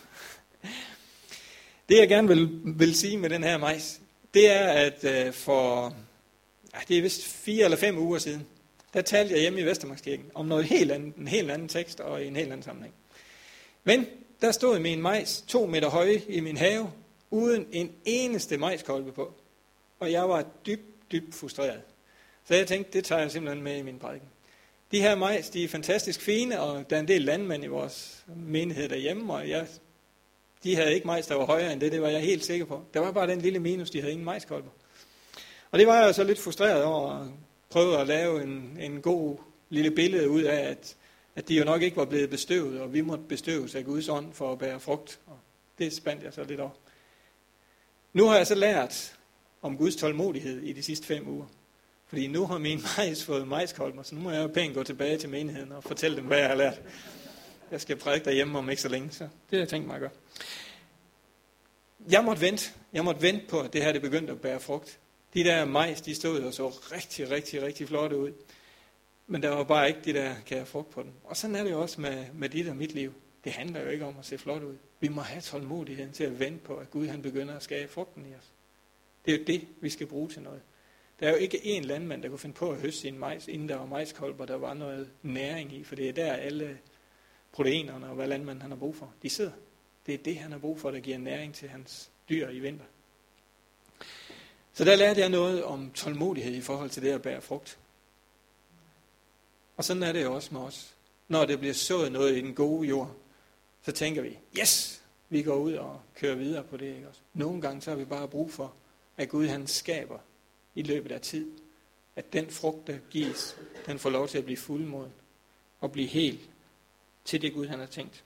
Det 1.90 1.98
jeg 1.98 2.10
gerne 2.10 2.28
vil, 2.28 2.50
vil 2.64 2.96
sige 2.96 3.18
med 3.18 3.30
den 3.30 3.44
her 3.44 3.58
majs, 3.58 4.02
det 4.34 4.52
er, 4.52 4.68
at 4.68 5.04
øh, 5.04 5.34
for, 5.34 5.96
ja, 6.74 6.80
det 6.88 6.98
er 6.98 7.02
vist 7.02 7.26
fire 7.26 7.64
eller 7.64 7.78
fem 7.78 7.98
uger 7.98 8.20
siden, 8.20 8.48
der 8.94 9.02
talte 9.02 9.34
jeg 9.34 9.42
hjemme 9.42 9.60
i 9.60 9.66
Vestermarkskirken 9.66 10.26
om 10.34 10.46
noget 10.46 10.66
helt 10.66 10.92
andet, 10.92 11.16
en 11.16 11.28
helt 11.28 11.52
anden 11.52 11.68
tekst 11.68 12.00
og 12.00 12.24
i 12.24 12.28
en 12.28 12.36
helt 12.36 12.52
anden 12.52 12.64
sammenhæng. 12.64 12.94
Men 13.84 14.06
der 14.42 14.52
stod 14.52 14.80
min 14.80 15.02
majs 15.02 15.44
to 15.48 15.66
meter 15.66 15.90
høje 15.90 16.22
i 16.30 16.40
min 16.40 16.58
have, 16.58 16.92
uden 17.32 17.68
en 17.72 17.92
eneste 18.06 18.58
majskolbe 18.58 19.12
på. 19.12 19.34
Og 20.00 20.12
jeg 20.12 20.30
var 20.30 20.46
dybt, 20.66 21.12
dybt 21.12 21.36
frustreret. 21.36 21.82
Så 22.48 22.56
jeg 22.56 22.68
tænkte, 22.68 22.94
det 22.94 23.06
tager 23.06 23.22
jeg 23.22 23.32
simpelthen 23.32 23.64
med 23.64 23.78
i 23.78 23.82
min 23.82 24.00
prædiken. 24.00 24.28
De 24.92 25.02
her 25.02 25.16
majs, 25.16 25.50
de 25.50 25.64
er 25.64 25.68
fantastisk 25.68 26.22
fine, 26.22 26.62
og 26.62 26.90
der 26.90 26.96
er 26.96 27.00
en 27.00 27.08
del 27.08 27.22
landmænd 27.22 27.64
i 27.64 27.68
vores 27.68 28.26
menighed 28.36 28.90
derhjemme, 28.90 29.34
og 29.34 29.50
jeg, 29.50 29.68
de 30.64 30.76
havde 30.76 30.94
ikke 30.94 31.08
majs, 31.08 31.28
der 31.28 31.36
var 31.36 31.46
højere 31.46 31.74
end 31.74 31.82
det, 31.82 31.92
det 31.92 32.02
var 32.02 32.10
jeg 32.10 32.22
helt 32.22 32.46
sikker 32.46 32.66
på. 32.66 32.82
Der 32.94 33.00
var 33.00 33.12
bare 33.12 33.28
den 33.28 33.42
lille 33.42 33.60
minus, 33.60 33.90
de 33.90 34.00
havde 34.00 34.12
ingen 34.12 34.26
majskolber. 34.26 34.70
Og 35.72 35.80
det 35.80 35.88
var 35.88 36.04
jeg 36.06 36.16
så 36.16 36.24
lidt 36.24 36.40
frustreret 36.40 36.84
over, 36.84 37.12
at 37.12 37.28
prøve 37.70 38.00
at 38.00 38.08
lave 38.08 38.44
en, 38.44 38.78
en 38.80 39.02
god 39.02 39.38
lille 39.70 39.92
billede 39.92 40.30
ud 40.30 40.42
af, 40.42 40.70
at 40.70 40.98
at 41.36 41.48
de 41.48 41.58
jo 41.58 41.64
nok 41.64 41.82
ikke 41.82 41.98
var 41.98 42.06
blevet 42.06 42.30
bestøvet, 42.30 42.82
og 42.82 42.94
vi 42.94 43.02
måtte 43.02 43.24
bestøves 43.24 43.76
af 43.76 43.86
Guds 43.86 44.10
ånd 44.10 44.34
for 44.34 44.52
at 44.52 44.60
bære 44.60 44.80
frugt. 44.80 45.20
Og 45.26 45.40
det 45.78 45.94
spandt 45.94 46.24
jeg 46.24 46.34
så 46.34 46.44
lidt 46.44 46.60
over. 46.60 46.72
Nu 48.14 48.26
har 48.26 48.38
jeg 48.38 48.48
så 48.48 48.56
lært 48.56 49.18
om 49.62 49.78
Guds 49.78 49.96
tålmodighed 49.96 50.62
i 50.62 50.74
de 50.74 50.84
sidste 50.84 51.08
fem 51.08 51.28
uger. 51.28 51.46
Fordi 52.14 52.28
nu 52.28 52.46
har 52.46 52.58
min 52.58 52.82
majs 52.98 53.26
fået 53.26 53.48
majskolmer, 53.48 54.04
så 54.04 54.16
nu 54.16 54.22
må 54.22 54.32
jeg 54.32 54.44
jo 54.44 54.48
pænt 54.48 54.74
gå 54.74 54.84
tilbage 54.84 55.18
til 55.18 55.30
menigheden 55.30 55.72
og 55.72 55.84
fortælle 55.84 56.18
dem, 56.18 56.26
hvad 56.26 56.38
jeg 56.38 56.48
har 56.48 56.56
lært. 56.56 56.82
Jeg 57.72 57.82
skal 57.82 57.96
prædike 57.96 58.26
derhjemme 58.26 58.58
om 58.58 58.70
ikke 58.70 58.82
så 58.82 58.90
længe, 58.90 59.12
så 59.12 59.24
det 59.24 59.32
har 59.52 59.58
jeg 59.58 59.70
tænkt 59.70 59.88
mig 59.88 59.96
at 59.96 60.02
gøre. 60.02 60.10
Jeg 62.10 62.24
måtte 62.24 62.42
vente. 62.42 62.72
Jeg 62.94 63.06
måtte 63.06 63.22
vente 63.22 63.46
på, 63.48 63.60
at 63.60 63.74
det 63.74 63.84
her 63.84 63.92
det 63.92 64.02
begyndte 64.02 64.34
at 64.34 64.42
bære 64.42 64.60
frugt. 64.60 65.00
De 65.34 65.44
der 65.44 65.66
majs, 65.66 66.02
de 66.02 66.16
stod 66.16 66.42
og 66.42 66.54
så 66.54 66.68
rigtig, 66.68 67.30
rigtig, 67.32 67.62
rigtig 67.62 67.88
flotte 67.88 68.18
ud. 68.18 68.32
Men 69.28 69.44
der 69.44 69.50
var 69.50 69.64
bare 69.64 69.88
ikke 69.88 70.00
det 70.06 70.16
der 70.16 70.36
kære 70.46 70.66
frugt 70.66 70.90
på 70.90 71.04
dem. 71.04 71.12
Og 71.24 71.38
sådan 71.38 71.56
er 71.56 71.64
det 71.64 71.72
jo 71.72 71.82
også 71.82 72.02
med, 72.02 72.26
med 72.34 72.50
dit 72.50 72.68
og 72.68 72.76
mit 72.76 72.94
liv. 72.94 73.14
Det 73.44 73.52
handler 73.52 73.82
jo 73.82 73.90
ikke 73.90 74.06
om 74.06 74.16
at 74.20 74.26
se 74.26 74.38
flot 74.38 74.64
ud. 74.64 74.76
Vi 75.00 75.08
må 75.08 75.22
have 75.22 75.42
tålmodigheden 75.42 76.12
til 76.12 76.24
at 76.24 76.40
vente 76.40 76.60
på, 76.60 76.76
at 76.76 76.92
Gud 76.92 77.08
han 77.08 77.22
begynder 77.22 77.56
at 77.56 77.64
skabe 77.64 77.92
frugten 77.92 78.26
i 78.26 78.36
os. 78.36 78.52
Det 79.26 79.34
er 79.34 79.38
jo 79.38 79.44
det, 79.44 79.68
vi 79.82 79.90
skal 79.90 80.08
bruge 80.08 80.30
til 80.30 80.42
noget. 80.42 80.62
Der 81.24 81.30
er 81.30 81.34
jo 81.34 81.40
ikke 81.40 81.58
én 81.58 81.82
landmand, 81.82 82.24
der 82.24 82.30
kunne 82.30 82.40
finde 82.40 82.56
på 82.56 82.72
at 82.72 82.78
høste 82.78 83.02
sin 83.02 83.20
majs, 83.20 83.48
inden 83.48 83.70
der 83.70 83.76
var 83.76 83.86
majskolber, 83.86 84.46
der 84.46 84.56
var 84.56 84.74
noget 84.74 85.10
næring 85.22 85.74
i, 85.74 85.84
for 85.84 85.96
det 85.96 86.10
er 86.10 86.14
der 86.14 86.34
alle 86.34 86.80
proteinerne 87.52 88.08
og 88.08 88.16
hvad 88.16 88.28
landmanden 88.28 88.62
han 88.62 88.72
har 88.72 88.78
brug 88.78 88.96
for, 88.96 89.14
de 89.22 89.30
sidder. 89.30 89.52
Det 90.06 90.14
er 90.14 90.18
det, 90.18 90.38
han 90.38 90.52
har 90.52 90.60
brug 90.60 90.80
for, 90.80 90.92
der 90.92 91.00
giver 91.00 91.18
næring 91.18 91.54
til 91.54 91.70
hans 91.70 92.12
dyr 92.30 92.50
i 92.50 92.60
vinter. 92.60 92.86
Så 94.74 94.86
der 94.86 94.96
lærte 94.96 95.20
jeg 95.20 95.30
noget 95.30 95.64
om 95.64 95.92
tålmodighed 95.92 96.54
i 96.54 96.62
forhold 96.62 96.90
til 96.90 97.04
det 97.04 97.12
at 97.12 97.22
bære 97.22 97.42
frugt. 97.42 97.80
Og 99.78 99.84
sådan 99.84 100.04
er 100.04 100.12
det 100.12 100.24
jo 100.24 100.36
også 100.36 100.54
med 100.54 100.62
os. 100.62 100.96
Når 101.28 101.46
det 101.46 101.60
bliver 101.60 101.74
sået 101.74 102.12
noget 102.12 102.38
i 102.38 102.42
den 102.42 102.56
gode 102.56 102.88
jord, 102.88 103.16
så 103.82 103.92
tænker 103.92 104.22
vi, 104.22 104.40
yes, 104.60 105.04
vi 105.30 105.44
går 105.44 105.56
ud 105.56 105.74
og 105.74 106.02
kører 106.16 106.36
videre 106.36 106.64
på 106.64 106.78
det. 106.78 106.96
Ikke 106.96 107.08
også? 107.08 107.22
Nogle 107.34 107.62
gange 107.62 107.82
så 107.82 107.90
har 107.90 107.98
vi 107.98 108.06
bare 108.06 108.28
brug 108.28 108.52
for, 108.52 108.74
at 109.18 109.30
Gud 109.30 109.48
han 109.48 109.68
skaber 109.68 110.20
i 110.76 110.82
løbet 110.82 111.12
af 111.12 111.22
tid. 111.22 111.52
At 112.16 112.34
den 112.34 112.50
frugt, 112.50 112.88
der 112.88 112.98
gives, 113.10 113.58
den 113.86 114.00
får 114.00 114.10
lov 114.10 114.28
til 114.28 114.38
at 114.38 114.46
blive 114.46 114.58
fuldmoden 114.58 115.14
og 115.80 115.92
blive 115.92 116.08
helt 116.08 116.50
til 117.26 117.42
det 117.42 117.54
Gud 117.54 117.68
han 117.68 117.80
har 117.80 117.86
tænkt. 117.86 118.24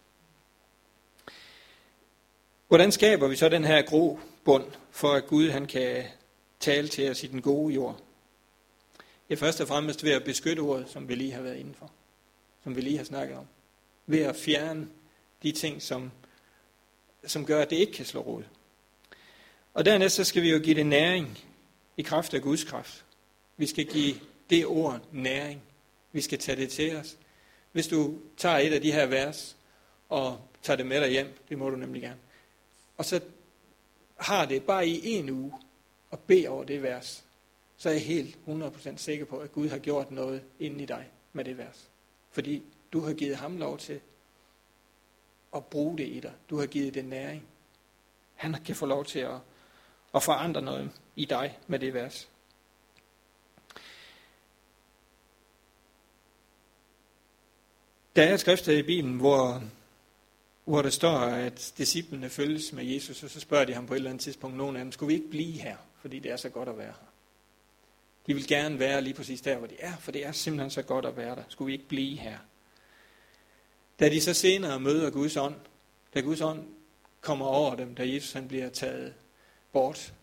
Hvordan 2.67 2.91
skaber 2.91 3.27
vi 3.27 3.35
så 3.35 3.49
den 3.49 3.63
her 3.63 3.81
grobund, 3.81 4.65
for 4.91 5.13
at 5.13 5.27
Gud 5.27 5.49
han 5.49 5.65
kan 5.65 6.03
tale 6.59 6.87
til 6.87 7.09
os 7.09 7.23
i 7.23 7.27
den 7.27 7.41
gode 7.41 7.73
jord? 7.73 8.01
Ja, 9.29 9.35
først 9.35 9.61
og 9.61 9.67
fremmest 9.67 10.03
ved 10.03 10.11
at 10.11 10.23
beskytte 10.23 10.59
ordet, 10.59 10.89
som 10.89 11.09
vi 11.09 11.15
lige 11.15 11.31
har 11.31 11.41
været 11.41 11.57
indenfor. 11.57 11.91
Som 12.63 12.75
vi 12.75 12.81
lige 12.81 12.97
har 12.97 13.03
snakket 13.03 13.37
om. 13.37 13.45
Ved 14.05 14.19
at 14.19 14.35
fjerne 14.35 14.87
de 15.43 15.51
ting, 15.51 15.81
som, 15.81 16.11
som 17.25 17.45
gør, 17.45 17.61
at 17.61 17.69
det 17.69 17.75
ikke 17.75 17.93
kan 17.93 18.05
slå 18.05 18.21
rod. 18.21 18.43
Og 19.73 19.85
dernæst 19.85 20.15
så 20.15 20.23
skal 20.23 20.41
vi 20.41 20.51
jo 20.51 20.59
give 20.59 20.75
det 20.75 20.85
næring 20.85 21.37
i 21.97 22.01
kraft 22.01 22.33
af 22.33 22.41
Guds 22.41 22.63
kraft. 22.63 23.05
Vi 23.57 23.65
skal 23.65 23.85
give 23.85 24.15
det 24.49 24.65
ord 24.65 25.01
næring. 25.11 25.61
Vi 26.11 26.21
skal 26.21 26.39
tage 26.39 26.61
det 26.61 26.69
til 26.69 26.95
os. 26.95 27.17
Hvis 27.71 27.87
du 27.87 28.19
tager 28.37 28.57
et 28.57 28.73
af 28.73 28.81
de 28.81 28.91
her 28.91 29.05
vers 29.05 29.57
og 30.09 30.41
tager 30.61 30.77
det 30.77 30.85
med 30.85 31.01
dig 31.01 31.09
hjem, 31.09 31.37
det 31.49 31.57
må 31.57 31.69
du 31.69 31.75
nemlig 31.75 32.01
gerne, 32.01 32.19
og 32.97 33.05
så 33.05 33.21
har 34.19 34.45
det 34.45 34.63
bare 34.63 34.87
i 34.87 35.11
en 35.11 35.29
uge 35.29 35.53
og 36.11 36.19
bede 36.19 36.47
over 36.47 36.63
det 36.63 36.83
vers, 36.83 37.25
så 37.77 37.89
er 37.89 37.93
jeg 37.93 38.01
helt 38.01 38.37
100% 38.47 38.97
sikker 38.97 39.25
på, 39.25 39.37
at 39.37 39.51
Gud 39.51 39.69
har 39.69 39.77
gjort 39.77 40.11
noget 40.11 40.43
inde 40.59 40.83
i 40.83 40.85
dig 40.85 41.11
med 41.33 41.45
det 41.45 41.57
vers. 41.57 41.89
Fordi 42.31 42.63
du 42.93 42.99
har 42.99 43.13
givet 43.13 43.35
ham 43.35 43.57
lov 43.57 43.77
til 43.77 43.99
at 45.55 45.65
bruge 45.65 45.97
det 45.97 46.07
i 46.07 46.19
dig. 46.19 46.33
Du 46.49 46.57
har 46.57 46.65
givet 46.65 46.93
det 46.93 47.05
næring. 47.05 47.47
Han 48.35 48.53
kan 48.53 48.75
få 48.75 48.85
lov 48.85 49.05
til 49.05 49.19
at, 49.19 49.39
at 50.15 50.23
forandre 50.23 50.61
noget 50.61 50.91
i 51.17 51.25
dig 51.25 51.57
med 51.67 51.79
det 51.79 51.93
vers. 51.93 52.29
Der 58.15 58.23
er 58.23 58.33
et 58.33 58.39
skrift 58.39 58.67
i 58.67 58.81
Bibelen, 58.81 59.17
hvor, 59.17 59.63
hvor 60.65 60.81
der 60.81 60.89
står, 60.89 61.17
at 61.19 61.73
disciplene 61.77 62.29
følges 62.29 62.73
med 62.73 62.85
Jesus, 62.85 63.23
og 63.23 63.29
så 63.29 63.39
spørger 63.39 63.65
de 63.65 63.73
ham 63.73 63.87
på 63.87 63.93
et 63.93 63.97
eller 63.97 64.09
andet 64.09 64.23
tidspunkt, 64.23 64.57
nogen 64.57 64.75
af 64.75 64.83
dem, 64.83 64.91
skulle 64.91 65.07
vi 65.07 65.13
ikke 65.13 65.29
blive 65.29 65.61
her, 65.61 65.77
fordi 66.01 66.19
det 66.19 66.31
er 66.31 66.37
så 66.37 66.49
godt 66.49 66.69
at 66.69 66.77
være 66.77 66.87
her? 66.87 67.07
De 68.27 68.33
vil 68.33 68.47
gerne 68.47 68.79
være 68.79 69.01
lige 69.01 69.13
præcis 69.13 69.41
der, 69.41 69.57
hvor 69.57 69.67
de 69.67 69.75
er, 69.79 69.97
for 69.97 70.11
det 70.11 70.25
er 70.25 70.31
simpelthen 70.31 70.71
så 70.71 70.81
godt 70.81 71.05
at 71.05 71.17
være 71.17 71.35
der. 71.35 71.43
Skulle 71.47 71.65
vi 71.65 71.73
ikke 71.73 71.87
blive 71.87 72.17
her? 72.17 72.37
Da 73.99 74.09
de 74.09 74.21
så 74.21 74.33
senere 74.33 74.79
møder 74.79 75.09
Guds 75.09 75.37
ånd, 75.37 75.55
da 76.13 76.19
Guds 76.19 76.41
ånd 76.41 76.67
kommer 77.21 77.45
over 77.45 77.75
dem, 77.75 77.95
da 77.95 78.13
Jesus 78.13 78.31
han 78.31 78.47
bliver 78.47 78.69
taget 78.69 79.13
bort, 79.71 80.13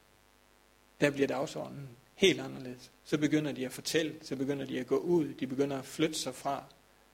der 1.00 1.10
bliver 1.10 1.26
dagsordenen 1.26 1.88
helt 2.14 2.40
anderledes. 2.40 2.90
Så 3.04 3.18
begynder 3.18 3.52
de 3.52 3.66
at 3.66 3.72
fortælle, 3.72 4.14
så 4.22 4.36
begynder 4.36 4.66
de 4.66 4.80
at 4.80 4.86
gå 4.86 4.96
ud, 4.96 5.34
de 5.34 5.46
begynder 5.46 5.78
at 5.78 5.84
flytte 5.84 6.14
sig 6.14 6.34
fra, 6.34 6.64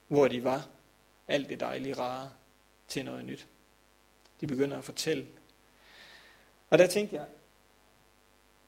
hvor 0.07 0.27
de 0.27 0.43
var, 0.43 0.67
alt 1.27 1.49
det 1.49 1.59
dejlige 1.59 1.93
rare, 1.93 2.29
til 2.87 3.05
noget 3.05 3.25
nyt. 3.25 3.47
De 4.41 4.47
begynder 4.47 4.77
at 4.77 4.83
fortælle. 4.83 5.27
Og 6.69 6.77
der 6.77 6.87
tænkte 6.87 7.15
jeg, 7.15 7.25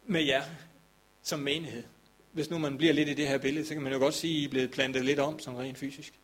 med 0.06 0.24
jer 0.24 0.44
som 1.22 1.40
menighed, 1.40 1.84
hvis 2.32 2.50
nu 2.50 2.58
man 2.58 2.78
bliver 2.78 2.94
lidt 2.94 3.10
i 3.10 3.14
det 3.14 3.28
her 3.28 3.38
billede, 3.38 3.66
så 3.66 3.74
kan 3.74 3.84
man 3.84 3.94
jo 3.94 4.00
godt 4.00 4.14
sige, 4.14 4.38
at 4.38 4.42
I 4.42 4.46
er 4.46 4.50
blevet 4.50 4.72
plantet 4.72 5.06
lidt 5.06 5.20
om, 5.20 5.40
som 5.40 5.56
rent 5.56 5.78
fysisk. 5.78 6.20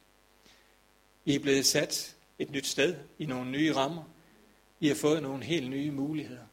I 1.25 1.35
er 1.35 1.39
blevet 1.39 1.65
sat 1.65 2.15
et 2.39 2.51
nyt 2.51 2.65
sted, 2.67 2.95
i 3.19 3.25
nogle 3.25 3.51
nye 3.51 3.73
rammer. 3.73 4.03
I 4.79 4.87
har 4.87 4.95
fået 4.95 5.23
nogle 5.23 5.43
helt 5.43 5.69
nye 5.69 5.91
muligheder. 5.91 6.43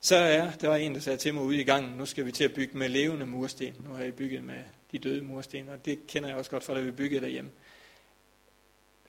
Så 0.00 0.16
er 0.16 0.50
der 0.50 0.68
var 0.68 0.76
en, 0.76 0.94
der 0.94 1.00
sagde 1.00 1.18
til 1.18 1.34
mig 1.34 1.42
ude 1.42 1.60
i 1.60 1.64
gangen, 1.64 1.96
nu 1.96 2.06
skal 2.06 2.26
vi 2.26 2.32
til 2.32 2.44
at 2.44 2.54
bygge 2.54 2.78
med 2.78 2.88
levende 2.88 3.26
mursten. 3.26 3.74
Nu 3.84 3.94
har 3.94 4.04
jeg 4.04 4.14
bygget 4.14 4.44
med 4.44 4.62
de 4.92 4.98
døde 4.98 5.22
mursten, 5.22 5.68
og 5.68 5.84
det 5.84 6.06
kender 6.06 6.28
jeg 6.28 6.38
også 6.38 6.50
godt 6.50 6.64
fra, 6.64 6.74
da 6.74 6.80
vi 6.80 6.90
byggede 6.90 7.20
derhjemme. 7.20 7.50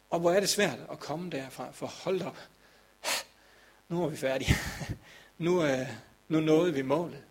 Og 0.09 0.19
hvor 0.19 0.31
er 0.31 0.39
det 0.39 0.49
svært 0.49 0.79
at 0.91 0.99
komme 0.99 1.29
derfra, 1.29 1.71
for 1.71 1.87
hold 1.87 2.21
op. 2.21 2.37
Nu 3.89 4.03
er 4.03 4.09
vi 4.09 4.17
færdige. 4.17 4.53
Nu, 5.37 5.59
er, 5.59 5.85
nu 6.27 6.39
nåede 6.39 6.73
vi 6.73 6.81
målet. 6.81 7.23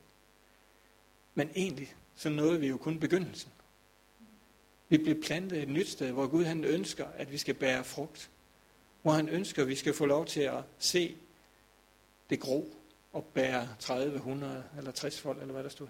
Men 1.34 1.50
egentlig, 1.56 1.94
så 2.16 2.28
nåede 2.28 2.60
vi 2.60 2.66
jo 2.66 2.76
kun 2.76 3.00
begyndelsen. 3.00 3.50
Vi 4.88 4.98
blev 4.98 5.22
plantet 5.22 5.62
et 5.62 5.68
nyt 5.68 5.88
sted, 5.88 6.12
hvor 6.12 6.26
Gud 6.26 6.44
han 6.44 6.64
ønsker, 6.64 7.06
at 7.16 7.32
vi 7.32 7.38
skal 7.38 7.54
bære 7.54 7.84
frugt. 7.84 8.30
Hvor 9.02 9.12
han 9.12 9.28
ønsker, 9.28 9.62
at 9.62 9.68
vi 9.68 9.74
skal 9.74 9.94
få 9.94 10.06
lov 10.06 10.26
til 10.26 10.40
at 10.40 10.62
se 10.78 11.16
det 12.30 12.40
gro 12.40 12.74
at 13.16 13.24
bære 13.24 13.68
30, 13.78 14.16
100 14.16 14.64
eller 14.78 14.90
60 14.90 15.20
folk, 15.20 15.40
eller 15.40 15.52
hvad 15.52 15.62
der 15.62 15.68
stod. 15.68 15.88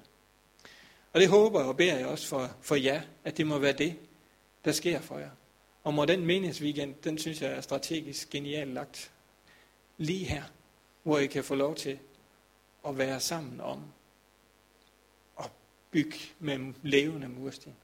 Og 1.12 1.20
det 1.20 1.28
håber 1.28 1.64
og 1.64 1.76
beder 1.76 1.96
jeg 1.96 2.06
også 2.06 2.28
for, 2.28 2.50
for 2.60 2.74
jer, 2.74 3.02
at 3.24 3.36
det 3.36 3.46
må 3.46 3.58
være 3.58 3.72
det, 3.72 3.96
der 4.64 4.72
sker 4.72 5.00
for 5.00 5.18
jer. 5.18 5.30
Og 5.84 5.94
må 5.94 6.04
den 6.04 6.26
meningsweekend, 6.26 6.94
den 6.94 7.18
synes 7.18 7.42
jeg 7.42 7.52
er 7.52 7.60
strategisk 7.60 8.30
genialt 8.30 8.72
lagt 8.72 9.12
lige 9.96 10.24
her, 10.24 10.42
hvor 11.02 11.18
I 11.18 11.26
kan 11.26 11.44
få 11.44 11.54
lov 11.54 11.74
til 11.74 11.98
at 12.88 12.98
være 12.98 13.20
sammen 13.20 13.60
om 13.60 13.84
at 15.40 15.50
bygge 15.90 16.18
med 16.38 16.74
levende 16.82 17.28
mursten. 17.28 17.76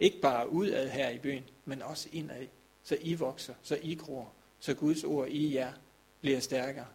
Ikke 0.00 0.20
bare 0.20 0.50
udad 0.50 0.88
her 0.88 1.10
i 1.10 1.18
byen, 1.18 1.44
men 1.64 1.82
også 1.82 2.08
indad, 2.12 2.46
så 2.82 2.96
I 3.00 3.14
vokser, 3.14 3.54
så 3.62 3.78
I 3.82 3.94
gror, 3.94 4.32
så 4.58 4.74
Guds 4.74 5.04
ord 5.04 5.28
i 5.28 5.54
jer 5.54 5.72
bliver 6.20 6.40
stærkere. 6.40 6.86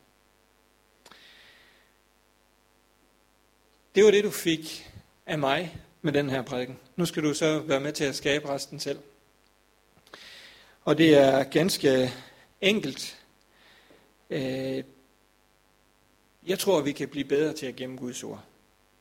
Det 3.96 4.06
var 4.06 4.12
det, 4.12 4.24
du 4.24 4.32
fik 4.32 4.92
af 5.26 5.40
mig 5.40 5.78
med 6.02 6.14
den 6.14 6.30
her 6.30 6.42
prædiken. 6.42 6.80
Nu 6.96 7.06
skal 7.06 7.24
du 7.24 7.34
så 7.34 7.60
være 7.60 7.80
med 7.80 7.94
til 7.94 8.04
at 8.04 8.16
skabe 8.16 8.50
resten 8.50 8.80
selv. 8.80 9.00
Og 10.86 10.98
det 10.98 11.18
er 11.18 11.44
ganske 11.44 12.12
enkelt. 12.62 13.18
Øh, 14.30 14.84
jeg 16.48 16.60
tror, 16.60 16.82
vi 16.82 16.92
kan 16.92 17.08
blive 17.08 17.26
bedre 17.26 17.54
til 17.54 17.66
at 17.66 17.76
gemme 17.76 17.98
Guds 17.98 18.24
ord, 18.24 18.44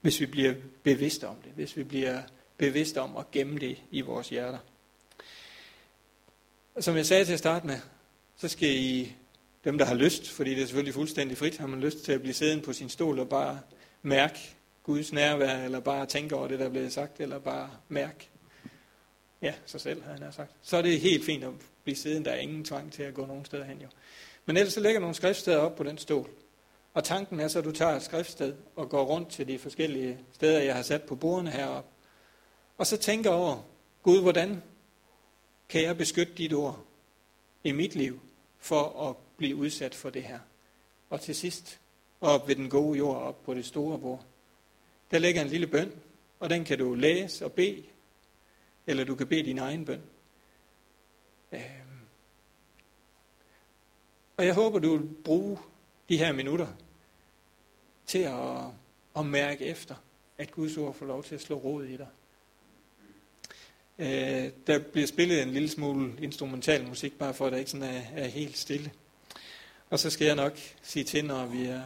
hvis 0.01 0.20
vi 0.20 0.27
bliver 0.27 0.55
bevidste 0.83 1.29
om 1.29 1.37
det, 1.44 1.53
hvis 1.55 1.77
vi 1.77 1.85
bliver 1.85 2.22
bevidste 2.57 3.01
om 3.01 3.16
at 3.16 3.31
gemme 3.31 3.59
det 3.59 3.79
i 3.90 4.01
vores 4.01 4.29
hjerter. 4.29 4.59
Som 6.81 6.96
jeg 6.96 7.07
sagde 7.07 7.24
til 7.24 7.33
at 7.33 7.38
starte 7.38 7.66
med, 7.66 7.79
så 8.37 8.48
skal 8.48 8.68
I, 8.68 9.16
dem 9.64 9.79
der 9.79 9.85
har 9.85 9.94
lyst, 9.94 10.29
fordi 10.29 10.51
det 10.51 10.62
er 10.62 10.66
selvfølgelig 10.66 10.94
fuldstændig 10.94 11.38
frit, 11.38 11.57
har 11.57 11.66
man 11.66 11.81
lyst 11.81 11.98
til 12.05 12.12
at 12.12 12.20
blive 12.20 12.35
siddende 12.35 12.64
på 12.64 12.72
sin 12.72 12.88
stol 12.88 13.18
og 13.18 13.29
bare 13.29 13.61
mærke 14.03 14.55
Guds 14.88 15.12
nærvær, 15.12 15.64
eller 15.64 15.81
bare 15.81 16.07
tænke 16.07 16.37
over 16.37 16.48
det, 16.48 16.59
der 16.59 16.68
blev 16.68 16.90
sagt, 16.90 17.20
eller 17.20 17.38
bare 17.38 17.70
mærke 17.88 18.29
ja, 19.42 19.55
sig 19.66 19.81
selv, 19.81 20.03
havde 20.03 20.18
han 20.18 20.33
sagt. 20.33 20.53
Så 20.62 20.77
er 20.77 20.83
det 20.83 21.01
helt 21.01 21.24
fint 21.24 21.44
at 21.44 21.51
blive 21.85 21.96
siddende, 21.96 22.31
der 22.31 22.37
er 22.37 22.38
ingen 22.38 22.64
tvang 22.64 22.92
til 22.92 23.03
at 23.03 23.14
gå 23.14 23.27
nogen 23.27 23.44
steder 23.44 23.64
hen 23.64 23.81
jo. 23.81 23.88
Men 24.46 24.57
ellers 24.57 24.72
så 24.72 24.81
lægger 24.81 25.01
nogle 25.01 25.14
skriftsteder 25.14 25.59
op 25.59 25.77
på 25.77 25.83
den 25.83 25.98
stol. 25.98 26.31
Og 26.94 27.05
tanken 27.05 27.40
er 27.40 27.48
så, 27.48 27.59
at 27.59 27.64
du 27.64 27.72
tager 27.72 27.96
et 27.96 28.03
skriftsted 28.03 28.55
og 28.77 28.88
går 28.88 29.05
rundt 29.05 29.29
til 29.29 29.48
de 29.48 29.59
forskellige 29.59 30.18
steder, 30.33 30.61
jeg 30.61 30.74
har 30.74 30.83
sat 30.83 31.03
på 31.03 31.14
bordene 31.14 31.51
heroppe. 31.51 31.90
Og 32.79 32.87
så 32.87 32.96
tænker 32.96 33.31
over, 33.31 33.62
Gud, 34.03 34.22
hvordan 34.22 34.62
kan 35.68 35.83
jeg 35.83 35.96
beskytte 35.96 36.33
dit 36.33 36.53
ord 36.53 36.85
i 37.64 37.72
mit 37.72 37.94
liv, 37.94 38.20
for 38.59 39.09
at 39.09 39.16
blive 39.37 39.57
udsat 39.57 39.94
for 39.94 40.11
det 40.11 40.22
her? 40.22 40.38
Og 41.11 41.20
til 41.20 41.35
sidst, 41.35 41.81
op 42.20 42.48
ved 42.48 42.57
den 42.57 42.70
gode 42.70 42.98
jord, 42.98 43.16
op 43.16 43.42
på 43.44 43.55
det 43.55 43.66
store 43.66 43.98
bord, 43.98 44.24
der 45.11 45.18
ligger 45.18 45.42
en 45.42 45.49
lille 45.49 45.66
bøn, 45.66 45.92
og 46.40 46.51
den 46.51 46.64
kan 46.64 46.79
du 46.79 46.94
læse 46.94 47.44
og 47.44 47.53
bede, 47.53 47.85
eller 48.87 49.05
du 49.05 49.14
kan 49.14 49.27
bede 49.27 49.42
din 49.42 49.59
egen 49.59 49.85
bøn. 49.85 50.03
Øhm. 51.53 51.62
Og 54.37 54.47
jeg 54.47 54.55
håber, 54.55 54.79
du 54.79 54.97
vil 54.97 55.09
bruge 55.25 55.59
de 56.09 56.18
her 56.18 56.33
minutter 56.33 56.66
til 58.07 58.18
at, 58.18 58.64
at 59.16 59.27
mærke 59.27 59.64
efter, 59.64 59.94
at 60.38 60.53
Guds 60.53 60.77
ord 60.77 60.94
får 60.94 61.07
lov 61.07 61.25
til 61.25 61.35
at 61.35 61.40
slå 61.40 61.57
rod 61.57 61.85
i 61.85 61.97
dig. 61.97 62.09
Øh, 63.99 64.53
der 64.66 64.79
bliver 64.79 65.07
spillet 65.07 65.42
en 65.42 65.51
lille 65.51 65.68
smule 65.68 66.12
instrumental 66.23 66.88
musik, 66.88 67.18
bare 67.18 67.35
for 67.35 67.47
at 67.47 67.53
det 67.53 67.59
ikke 67.59 67.71
sådan 67.71 67.94
er, 67.94 68.03
er 68.14 68.27
helt 68.27 68.59
stille. 68.59 68.92
Og 69.90 69.99
så 69.99 70.11
skal 70.11 70.27
jeg 70.27 70.37
nok 70.37 70.59
sige 70.83 71.05
til, 71.05 71.25
når 71.25 71.47
vi 71.47 71.64
er, 71.64 71.83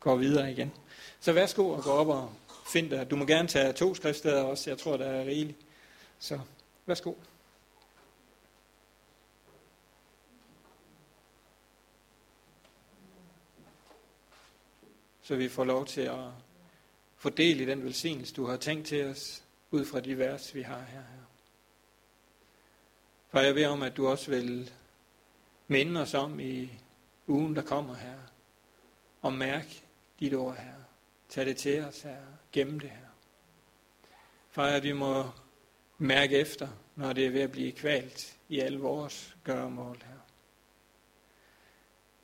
går 0.00 0.16
videre 0.16 0.52
igen. 0.52 0.72
Så 1.20 1.32
værsgo 1.32 1.68
og 1.68 1.82
gå 1.82 1.90
op 1.90 2.08
og 2.08 2.32
Find 2.72 2.90
dig. 2.90 3.10
Du 3.10 3.16
må 3.16 3.24
gerne 3.26 3.48
tage 3.48 3.72
to 3.72 3.94
skriftsteder 3.94 4.42
også. 4.42 4.70
Jeg 4.70 4.78
tror, 4.78 4.96
der 4.96 5.06
er 5.06 5.24
rigeligt. 5.24 5.58
Så 6.18 6.40
værsgo. 6.86 7.14
Så 15.22 15.36
vi 15.36 15.48
får 15.48 15.64
lov 15.64 15.86
til 15.86 16.00
at 16.00 16.18
fordele 17.16 17.66
den 17.66 17.84
velsignelse, 17.84 18.34
du 18.34 18.46
har 18.46 18.56
tænkt 18.56 18.86
til 18.86 19.04
os, 19.04 19.44
ud 19.70 19.84
fra 19.84 20.00
de 20.00 20.18
vers, 20.18 20.54
vi 20.54 20.62
har 20.62 20.82
her. 20.82 21.02
For 23.28 23.40
jeg 23.40 23.54
beder 23.54 23.68
om, 23.68 23.82
at 23.82 23.96
du 23.96 24.08
også 24.08 24.30
vil 24.30 24.70
minde 25.68 26.00
os 26.00 26.14
om 26.14 26.40
i 26.40 26.70
ugen, 27.26 27.56
der 27.56 27.62
kommer 27.62 27.94
her, 27.94 28.18
og 29.22 29.32
mærk 29.32 29.66
dit 30.20 30.34
ord 30.34 30.56
her. 30.56 30.74
Tag 31.28 31.46
det 31.46 31.56
til 31.56 31.84
os 31.84 32.02
her 32.02 32.41
gemme 32.52 32.78
det 32.78 32.90
her. 32.90 33.06
Far, 34.50 34.66
at 34.66 34.82
vi 34.82 34.92
må 34.92 35.24
mærke 35.98 36.38
efter, 36.38 36.68
når 36.96 37.12
det 37.12 37.26
er 37.26 37.30
ved 37.30 37.40
at 37.40 37.52
blive 37.52 37.72
kvalt 37.72 38.38
i 38.48 38.60
alle 38.60 38.78
vores 38.78 39.36
gøremål 39.44 40.02
her. 40.06 40.18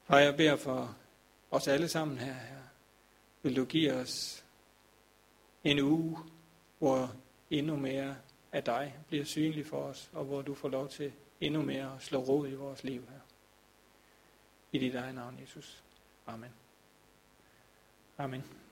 Far, 0.04 0.18
jeg 0.18 0.36
beder 0.36 0.56
for 0.56 0.96
os 1.50 1.68
alle 1.68 1.88
sammen 1.88 2.18
her, 2.18 2.32
her. 2.32 2.62
Vil 3.42 3.56
du 3.56 3.64
give 3.64 3.92
os 3.92 4.44
en 5.64 5.78
uge, 5.78 6.18
hvor 6.78 7.14
endnu 7.50 7.76
mere 7.76 8.16
af 8.52 8.64
dig 8.64 8.96
bliver 9.08 9.24
synlig 9.24 9.66
for 9.66 9.82
os, 9.82 10.10
og 10.12 10.24
hvor 10.24 10.42
du 10.42 10.54
får 10.54 10.68
lov 10.68 10.88
til 10.88 11.12
endnu 11.40 11.62
mere 11.62 11.94
at 11.96 12.02
slå 12.02 12.18
rod 12.18 12.48
i 12.48 12.54
vores 12.54 12.84
liv 12.84 13.00
her. 13.00 13.20
I 14.72 14.78
dit 14.78 14.94
eget 14.94 15.14
navn, 15.14 15.38
Jesus. 15.40 15.82
Amen. 16.26 16.50
Amen. 18.18 18.67